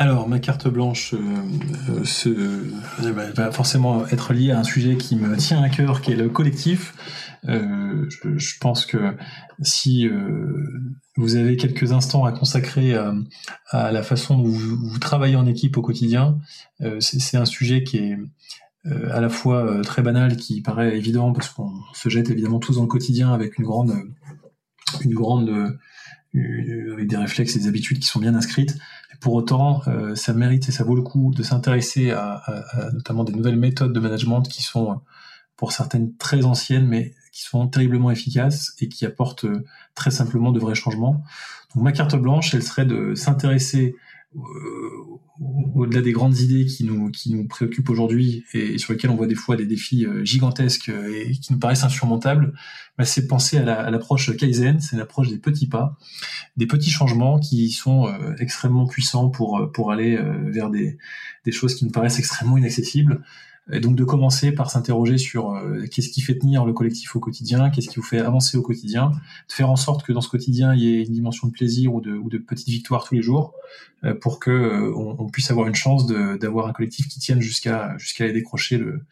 [0.00, 5.14] Alors, ma carte blanche euh, ce, euh, va forcément être liée à un sujet qui
[5.14, 6.94] me tient à cœur, qui est le collectif.
[7.46, 9.14] Euh, je, pense que
[9.60, 15.36] si euh, vous avez quelques instants à consacrer à, la façon dont vous, vous, travaillez
[15.36, 16.38] en équipe au quotidien,
[16.80, 18.16] euh, c'est un sujet qui est
[19.10, 22.82] à la fois très banal, qui paraît évident parce qu'on se jette évidemment tous dans
[22.82, 23.92] le quotidien avec une grande,
[25.02, 25.76] une grande,
[26.32, 28.78] avec des réflexes et des habitudes qui sont bien inscrites
[29.20, 32.90] pour autant, euh, ça mérite et ça vaut le coup de s'intéresser à, à, à,
[32.92, 35.00] notamment des nouvelles méthodes de management qui sont,
[35.56, 40.52] pour certaines, très anciennes, mais qui sont terriblement efficaces et qui apportent euh, très simplement
[40.52, 41.22] de vrais changements.
[41.74, 43.94] Donc ma carte blanche, elle serait de s'intéresser
[44.36, 44.40] euh,
[45.74, 49.26] au-delà des grandes idées qui nous, qui nous préoccupent aujourd'hui et sur lesquelles on voit
[49.26, 52.52] des fois des défis euh, gigantesques et qui nous paraissent insurmontables,
[52.98, 55.96] bah c'est penser à l'approche Kaizen, c'est l'approche des petits pas,
[56.56, 60.98] des petits changements qui sont euh, extrêmement puissants pour, pour aller vers des,
[61.44, 63.22] des choses qui nous paraissent extrêmement inaccessibles.
[63.72, 67.20] Et donc de commencer par s'interroger sur euh, qu'est-ce qui fait tenir le collectif au
[67.20, 70.28] quotidien, qu'est-ce qui vous fait avancer au quotidien, de faire en sorte que dans ce
[70.28, 73.14] quotidien il y ait une dimension de plaisir ou de, ou de petites victoires tous
[73.14, 73.54] les jours,
[74.02, 77.96] euh, pour que euh, on, puisse avoir une chance d'avoir un collectif qui tienne jusqu'à
[77.98, 79.04] jusqu'à aller décrocher le,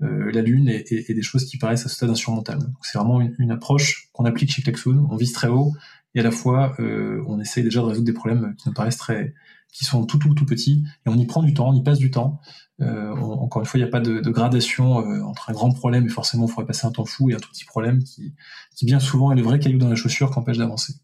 [0.00, 2.66] la lune et, et, des choses qui paraissent à ce stade insurmontables.
[2.82, 5.06] C'est vraiment une, une approche qu'on applique chez Klaxoon.
[5.10, 5.72] On vise très haut
[6.14, 9.34] et à la fois on essaye déjà de résoudre des problèmes qui nous paraissent très
[9.72, 11.98] qui sont tout tout tout petits et on y prend du temps, on y passe
[11.98, 12.40] du temps.
[12.80, 16.46] Encore une fois, il n'y a pas de, gradation entre un grand problème et forcément
[16.46, 18.34] il faudrait passer un temps fou et un tout petit problème qui,
[18.82, 20.94] bien souvent est le vrai caillou dans la chaussure qui empêche d'avancer.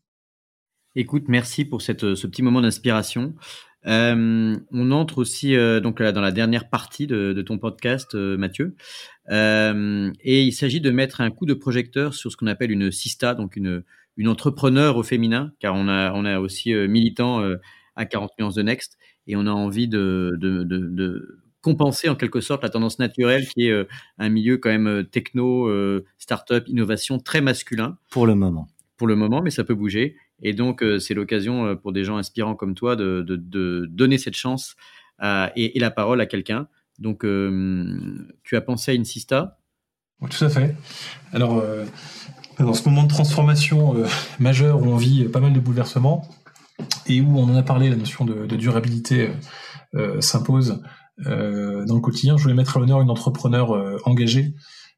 [0.95, 3.35] Écoute, merci pour cette, ce petit moment d'inspiration.
[3.87, 8.75] Euh, on entre aussi euh, donc dans la dernière partie de, ton podcast, euh, Mathieu,
[9.31, 13.35] et il s'agit de mettre un coup de projecteur sur ce qu'on appelle une sista,
[13.35, 13.85] donc une,
[14.17, 17.43] une entrepreneur au féminin, car on a, on a aussi militant
[17.97, 20.39] à 40 nuances de Next, et on a envie de,
[21.67, 23.87] compenser en quelque sorte la tendance naturelle qui est
[24.19, 25.69] un milieu quand même techno,
[26.19, 27.99] start-up, innovation très masculin.
[28.11, 28.69] Pour le moment.
[28.97, 30.17] Pour le moment, mais ça peut bouger.
[30.43, 33.23] Et donc, euh, c'est l'occasion euh, pour des gens inspirants comme toi de,
[33.89, 34.77] donner cette chance
[35.57, 36.69] et, la parole à quelqu'un.
[36.99, 39.59] Donc, euh, tu as pensé à une Sista?
[40.31, 40.75] Tout à fait.
[41.33, 41.63] Alors,
[42.59, 43.95] dans ce moment de transformation
[44.39, 46.27] majeure où on vit pas mal de bouleversements
[47.07, 49.31] et où on en a parlé, la notion de, durabilité
[50.21, 50.83] s'impose
[51.19, 53.71] dans le quotidien, je voulais mettre à l'honneur une entrepreneur
[54.07, 54.55] engagée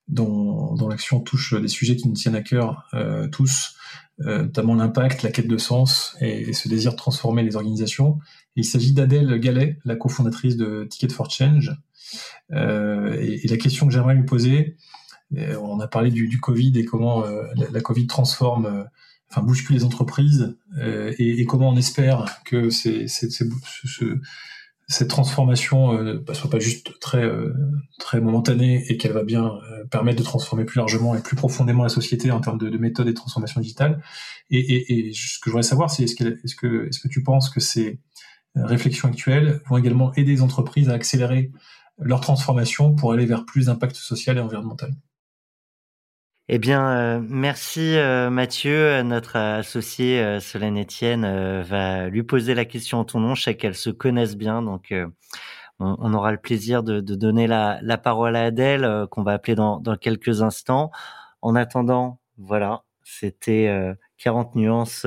[0.08, 2.88] dont, dont l'action touche des sujets qui nous tiennent à cœur
[3.30, 3.76] tous,
[4.26, 8.18] euh, notamment l'impact, la quête de sens et, ce désir de transformer les organisations.
[8.56, 11.72] il s'agit d'Adèle Gallet, la cofondatrice de Ticket for Change.
[12.50, 14.76] Euh, et, la question que j'aimerais lui poser,
[15.36, 17.22] euh, on a parlé du, du Covid et comment
[17.54, 18.86] la, Covid transforme,
[19.30, 23.44] enfin bouscule les entreprises, et, et, comment on espère que c'est, c'est, ce,
[24.88, 27.52] cette transformation euh, bah, soit pas juste très euh,
[27.98, 31.82] très momentanée et qu'elle va bien euh, permettre de transformer plus largement et plus profondément
[31.82, 34.02] la société en termes de, de méthodes et de transformation digitale.
[34.50, 37.50] Et, ce que je voudrais savoir, c'est est-ce que est-ce que est-ce que tu penses
[37.50, 38.00] que ces
[38.54, 41.52] réflexions actuelles vont également aider les entreprises à accélérer
[41.98, 44.94] leur transformation pour aller vers plus d'impact social et environnemental?
[46.50, 49.02] Eh bien, euh, merci euh, Mathieu.
[49.02, 53.34] Notre associé euh, Solène Etienne va lui poser la question en ton nom.
[53.34, 54.94] Je sais qu'elles se connaissent bien, donc
[55.78, 59.96] on, aura le plaisir de, donner la, parole à Adèle, qu'on va appeler dans, dans,
[59.96, 60.90] quelques instants.
[61.42, 63.70] En attendant, voilà, c'était
[64.16, 65.06] 40 nuances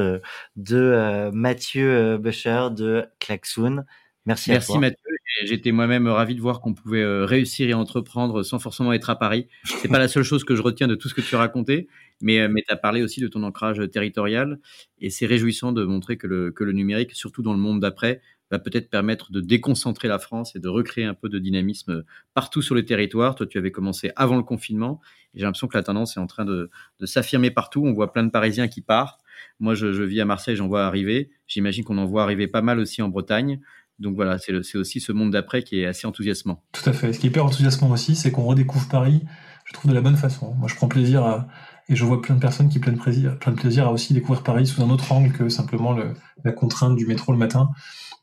[0.56, 3.84] de Mathieu Becher de Klaxoon.
[4.26, 4.98] Merci, Merci Mathieu.
[5.46, 9.18] J'étais moi-même ravi de voir qu'on pouvait euh, réussir et entreprendre sans forcément être à
[9.18, 9.48] Paris.
[9.64, 11.88] C'est pas la seule chose que je retiens de tout ce que tu as raconté,
[12.22, 14.60] mais, euh, mais tu as parlé aussi de ton ancrage territorial
[15.00, 18.22] et c'est réjouissant de montrer que le, que le numérique, surtout dans le monde d'après,
[18.52, 22.04] va peut-être permettre de déconcentrer la France et de recréer un peu de dynamisme
[22.34, 23.36] partout sur le territoire.
[23.36, 25.00] Toi, tu avais commencé avant le confinement
[25.34, 27.84] et j'ai l'impression que la tendance est en train de, de s'affirmer partout.
[27.86, 29.22] On voit plein de Parisiens qui partent.
[29.60, 31.32] Moi, je, je vis à Marseille, j'en vois arriver.
[31.48, 33.62] J'imagine qu'on en voit arriver pas mal aussi en Bretagne.
[34.02, 36.64] Donc voilà, c'est aussi ce monde d'après qui est assez enthousiasmant.
[36.72, 37.14] Tout à fait.
[37.14, 39.22] Ce qui est hyper enthousiasmant aussi, c'est qu'on redécouvre Paris,
[39.66, 40.56] je trouve, de la bonne façon.
[40.56, 41.48] Moi, je prends plaisir à,
[41.88, 44.42] et je vois plein de personnes qui prennent plaisir, plein de plaisir à aussi découvrir
[44.42, 47.70] Paris sous un autre angle que simplement le, la contrainte du métro le matin.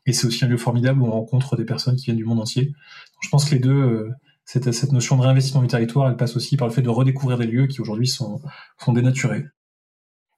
[0.05, 2.41] Et c'est aussi un lieu formidable où on rencontre des personnes qui viennent du monde
[2.41, 2.73] entier.
[3.21, 4.09] Je pense que les deux, euh,
[4.43, 7.37] cette, cette notion de réinvestissement du territoire, elle passe aussi par le fait de redécouvrir
[7.37, 8.41] des lieux qui aujourd'hui sont
[8.87, 9.45] dénaturés.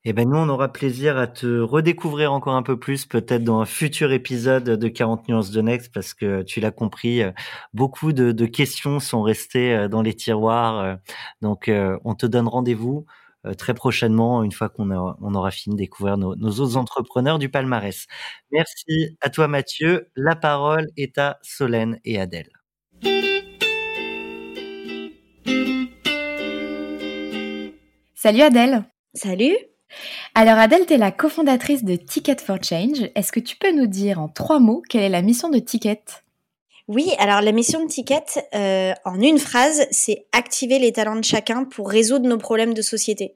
[0.03, 3.59] Eh ben nous, on aura plaisir à te redécouvrir encore un peu plus, peut-être dans
[3.59, 7.31] un futur épisode de 40 nuances de Next, parce que tu l'as compris, euh,
[7.75, 10.79] beaucoup de, questions sont restées euh, dans les tiroirs.
[10.79, 10.95] Euh,
[11.41, 11.69] donc,
[12.03, 13.05] on te donne rendez-vous
[13.57, 17.49] très prochainement, une fois qu'on on aura fini de découvrir nos, nos, autres entrepreneurs du
[17.49, 18.05] palmarès.
[18.51, 20.09] Merci à toi, Mathieu.
[20.15, 22.49] La parole est à Solène et Adèle.
[28.15, 28.83] Salut Adèle.
[29.15, 29.70] Salut.
[30.36, 33.10] Alors Adèle, tu la cofondatrice de Ticket for Change.
[33.15, 36.01] Est-ce que tu peux nous dire en trois mots quelle est la mission de Ticket?
[36.88, 41.23] Oui, alors la mission de Ticket, euh, en une phrase, c'est activer les talents de
[41.23, 43.34] chacun pour résoudre nos problèmes de société.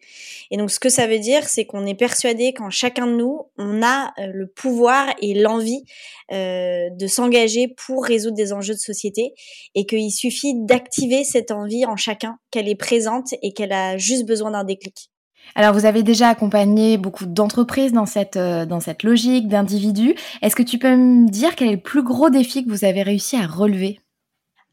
[0.52, 3.44] Et donc ce que ça veut dire, c'est qu'on est persuadé qu'en chacun de nous,
[3.58, 5.86] on a euh, le pouvoir et l'envie
[6.34, 9.34] euh, de s'engager pour résoudre des enjeux de société,
[9.74, 14.26] et qu'il suffit d'activer cette envie en chacun, qu'elle est présente et qu'elle a juste
[14.26, 15.12] besoin d'un déclic.
[15.53, 20.15] Alors, vous avez déjà accompagné beaucoup d'entreprises dans cette, euh, dans cette logique d'individus.
[20.41, 23.03] Est-ce que tu peux me dire quel est le plus gros défi que vous avez
[23.03, 23.99] réussi à relever?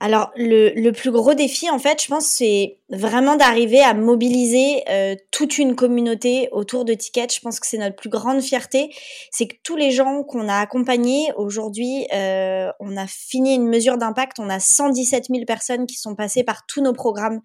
[0.01, 4.83] Alors le, le, plus gros défi, en fait, je pense, c'est vraiment d'arriver à mobiliser
[4.91, 7.27] euh, toute une communauté autour de Ticket.
[7.35, 8.95] Je pense que c'est notre plus grande fierté,
[9.31, 13.97] c'est que tous les gens qu'on a accompagnés aujourd'hui, euh, on a fini une mesure
[13.97, 14.39] d'impact.
[14.39, 17.41] On a 117 000 personnes qui sont passées par tous nos programmes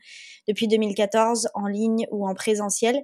[0.49, 3.01] depuis 2014 en ligne ou en présentiel.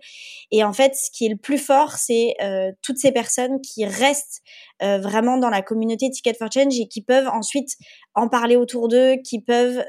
[0.51, 3.85] Et en fait, ce qui est le plus fort, c'est euh, toutes ces personnes qui
[3.85, 4.41] restent
[4.81, 7.69] vraiment dans la communauté Ticket for Change et qui peuvent ensuite
[8.15, 9.81] en parler autour d'eux, qui peuvent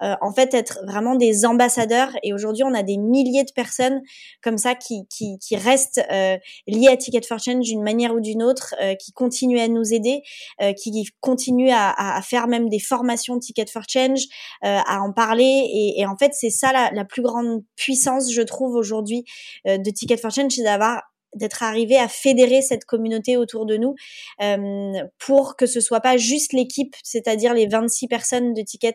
[0.00, 1.83] en fait être vraiment des ambassadeurs
[2.22, 4.00] et aujourd'hui on a des milliers de personnes
[4.42, 8.20] comme ça qui, qui, qui restent euh, liées à Ticket for Change d'une manière ou
[8.20, 10.22] d'une autre, euh, qui continuent à nous aider,
[10.62, 14.22] euh, qui continuent à, à, faire même des formations Ticket for Change,
[14.62, 15.68] à en parler.
[15.72, 19.24] Et, et en fait c'est ça la, la, plus grande puissance je trouve aujourd'hui
[19.66, 21.02] de Ticket for Change, c'est d'avoir
[21.34, 23.94] d'être arrivé à fédérer cette communauté autour de nous
[24.42, 28.94] euh, pour que ce soit pas juste l'équipe, c'est-à-dire les 26 personnes de Ticket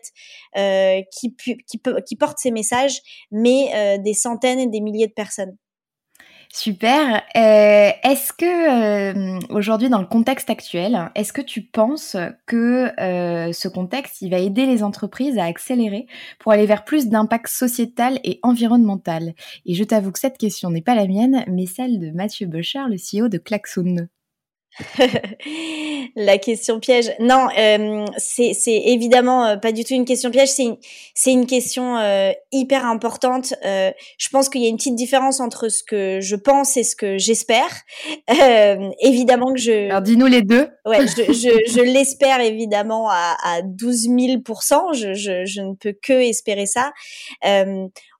[0.56, 1.56] euh, qui, qui,
[2.06, 5.56] qui, portent ces messages, mais euh, des centaines et des milliers de personnes.
[6.52, 7.22] Super.
[7.36, 13.52] Euh, est-ce que euh, aujourd'hui, dans le contexte actuel, est-ce que tu penses que euh,
[13.52, 16.06] ce contexte, il va aider les entreprises à accélérer
[16.40, 19.34] pour aller vers plus d'impact sociétal et environnemental?
[19.64, 22.88] Et je t'avoue que cette question n'est pas la mienne, mais celle de Mathieu Bochard,
[22.88, 24.08] le CEO de Klaxoon.
[26.16, 27.12] la question piège.
[27.18, 30.48] Non, euh, c'est évidemment euh, pas du tout une question piège.
[30.48, 30.76] C'est une,
[31.26, 33.54] une question euh, hyper importante.
[33.64, 36.84] Euh, je pense qu'il y a une petite différence entre ce que je pense et
[36.84, 37.82] ce que j'espère.
[39.00, 39.88] évidemment que je.
[39.90, 40.68] Alors dis-nous les deux.
[40.86, 44.18] Ouais, je, je, je l'espère évidemment à, à 12 000
[44.92, 46.92] je, je, je, ne peux que espérer ça.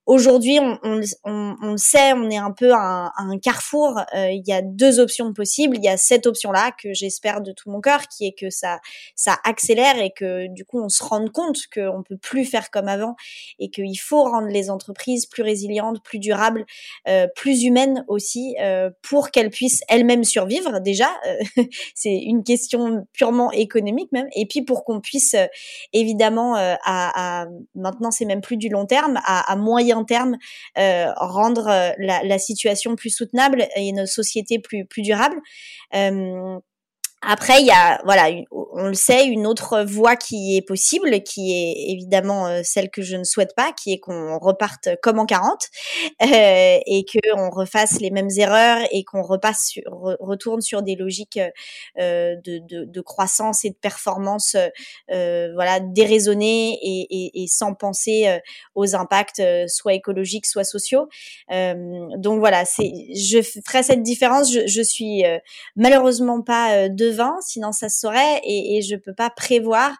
[0.06, 4.00] Aujourd'hui, on, on, on, le sait, on est un peu à un, carrefour.
[4.16, 5.76] Euh, il y a deux options possibles.
[5.76, 8.80] Il y a cette option-là que j'espère de tout mon cœur, qui est que ça,
[9.14, 12.88] ça accélère et que du coup, on se rende compte qu'on peut plus faire comme
[12.88, 13.14] avant
[13.58, 16.64] et qu'il faut rendre les entreprises plus résilientes, plus durables,
[17.06, 20.80] euh, plus humaines aussi, euh, pour qu'elles puissent elles-mêmes survivre.
[20.80, 21.62] Déjà, euh,
[21.94, 24.28] c'est une question purement économique même.
[24.34, 25.46] Et puis pour qu'on puisse euh,
[25.92, 30.36] évidemment, à, à, maintenant, c'est même plus du long terme, à, à moyen terme
[30.78, 35.40] euh, rendre euh, la, situation plus soutenable et nos sociétés plus durables.
[35.94, 36.58] Euh,
[37.22, 41.52] après, il y a, voilà, on le sait, une autre voie qui est possible, qui
[41.52, 45.26] est évidemment euh, celle que je ne souhaite pas, qui est qu'on reparte comme en
[45.26, 45.68] 40
[46.22, 51.38] euh, et qu'on refasse les mêmes erreurs et qu'on repasse retourne sur des logiques
[51.98, 54.56] euh, de, de, de, croissance et de performance,
[55.10, 58.40] euh, voilà, déraisonnées et, et, et, sans penser
[58.74, 61.08] aux impacts soit écologiques, soit sociaux.
[61.50, 64.50] donc voilà, c'est, je ferai cette différence.
[64.50, 65.22] Je, je suis
[65.76, 67.09] malheureusement pas de
[67.40, 69.92] sinon ça saurait et je peux pas prévoir.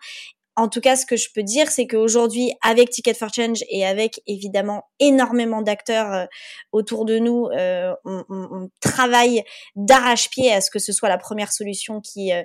[0.57, 3.87] En tout cas, ce que je peux dire, c'est qu'aujourd'hui, avec Ticket for Change et
[3.87, 6.27] avec évidemment énormément d'acteurs euh,
[6.73, 9.45] autour de nous, euh, on, travaille
[9.77, 12.43] d'arrache-pied à ce que ce soit la première solution qui euh,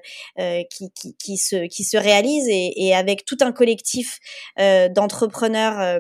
[0.70, 2.46] qui, se qui se réalise.
[2.48, 4.20] Et, avec tout un collectif
[4.58, 6.00] d'entrepreneurs,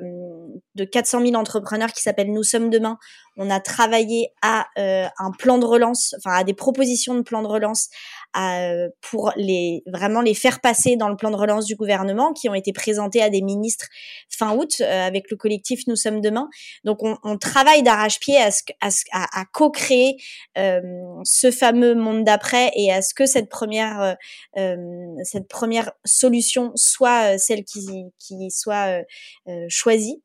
[0.75, 2.97] de 400 000 entrepreneurs qui s'appelle Nous sommes demain
[3.37, 7.47] on a travaillé à un plan de relance, enfin à des propositions de plan de
[7.47, 7.89] relance
[9.01, 11.94] pour les vraiment les faire passer dans le plan de relance du gouvernement
[12.33, 13.87] qui ont été présentés à des ministres
[14.29, 16.49] fin août euh, avec le collectif Nous sommes demain.
[16.83, 18.49] Donc on, on travaille d'arrache-pied à,
[18.81, 20.17] à, à, à co-créer
[20.57, 20.81] euh,
[21.23, 24.15] ce fameux monde d'après et à ce que cette première
[24.57, 24.75] euh,
[25.23, 27.87] cette première solution soit celle qui,
[28.19, 29.01] qui soit
[29.69, 30.21] choisie.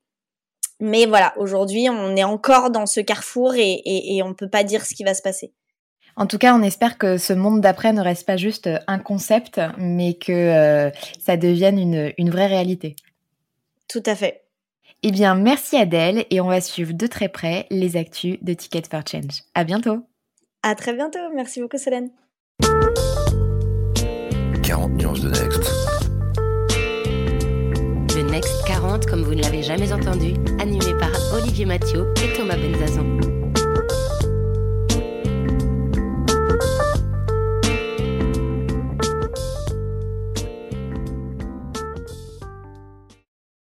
[0.81, 4.49] Mais voilà, aujourd'hui, on est encore dans ce carrefour et, et, et on ne peut
[4.49, 5.53] pas dire ce qui va se passer.
[6.17, 9.61] En tout cas, on espère que ce monde d'après ne reste pas juste un concept,
[9.79, 12.97] mais que euh, ça devienne une, une, vraie réalité.
[13.89, 14.43] Tout à fait.
[15.03, 18.83] Eh bien, merci Adèle et on va suivre de très près les actus de Ticket
[18.91, 19.43] for Change.
[19.55, 20.07] À bientôt.
[20.63, 21.19] À très bientôt.
[21.35, 22.11] Merci beaucoup, Solène.
[24.63, 26.01] 40 nuances de Next.
[28.31, 33.39] Next 40 comme vous ne l'avez jamais entendu, animé par Olivier Mathieu et Thomas Benzazon.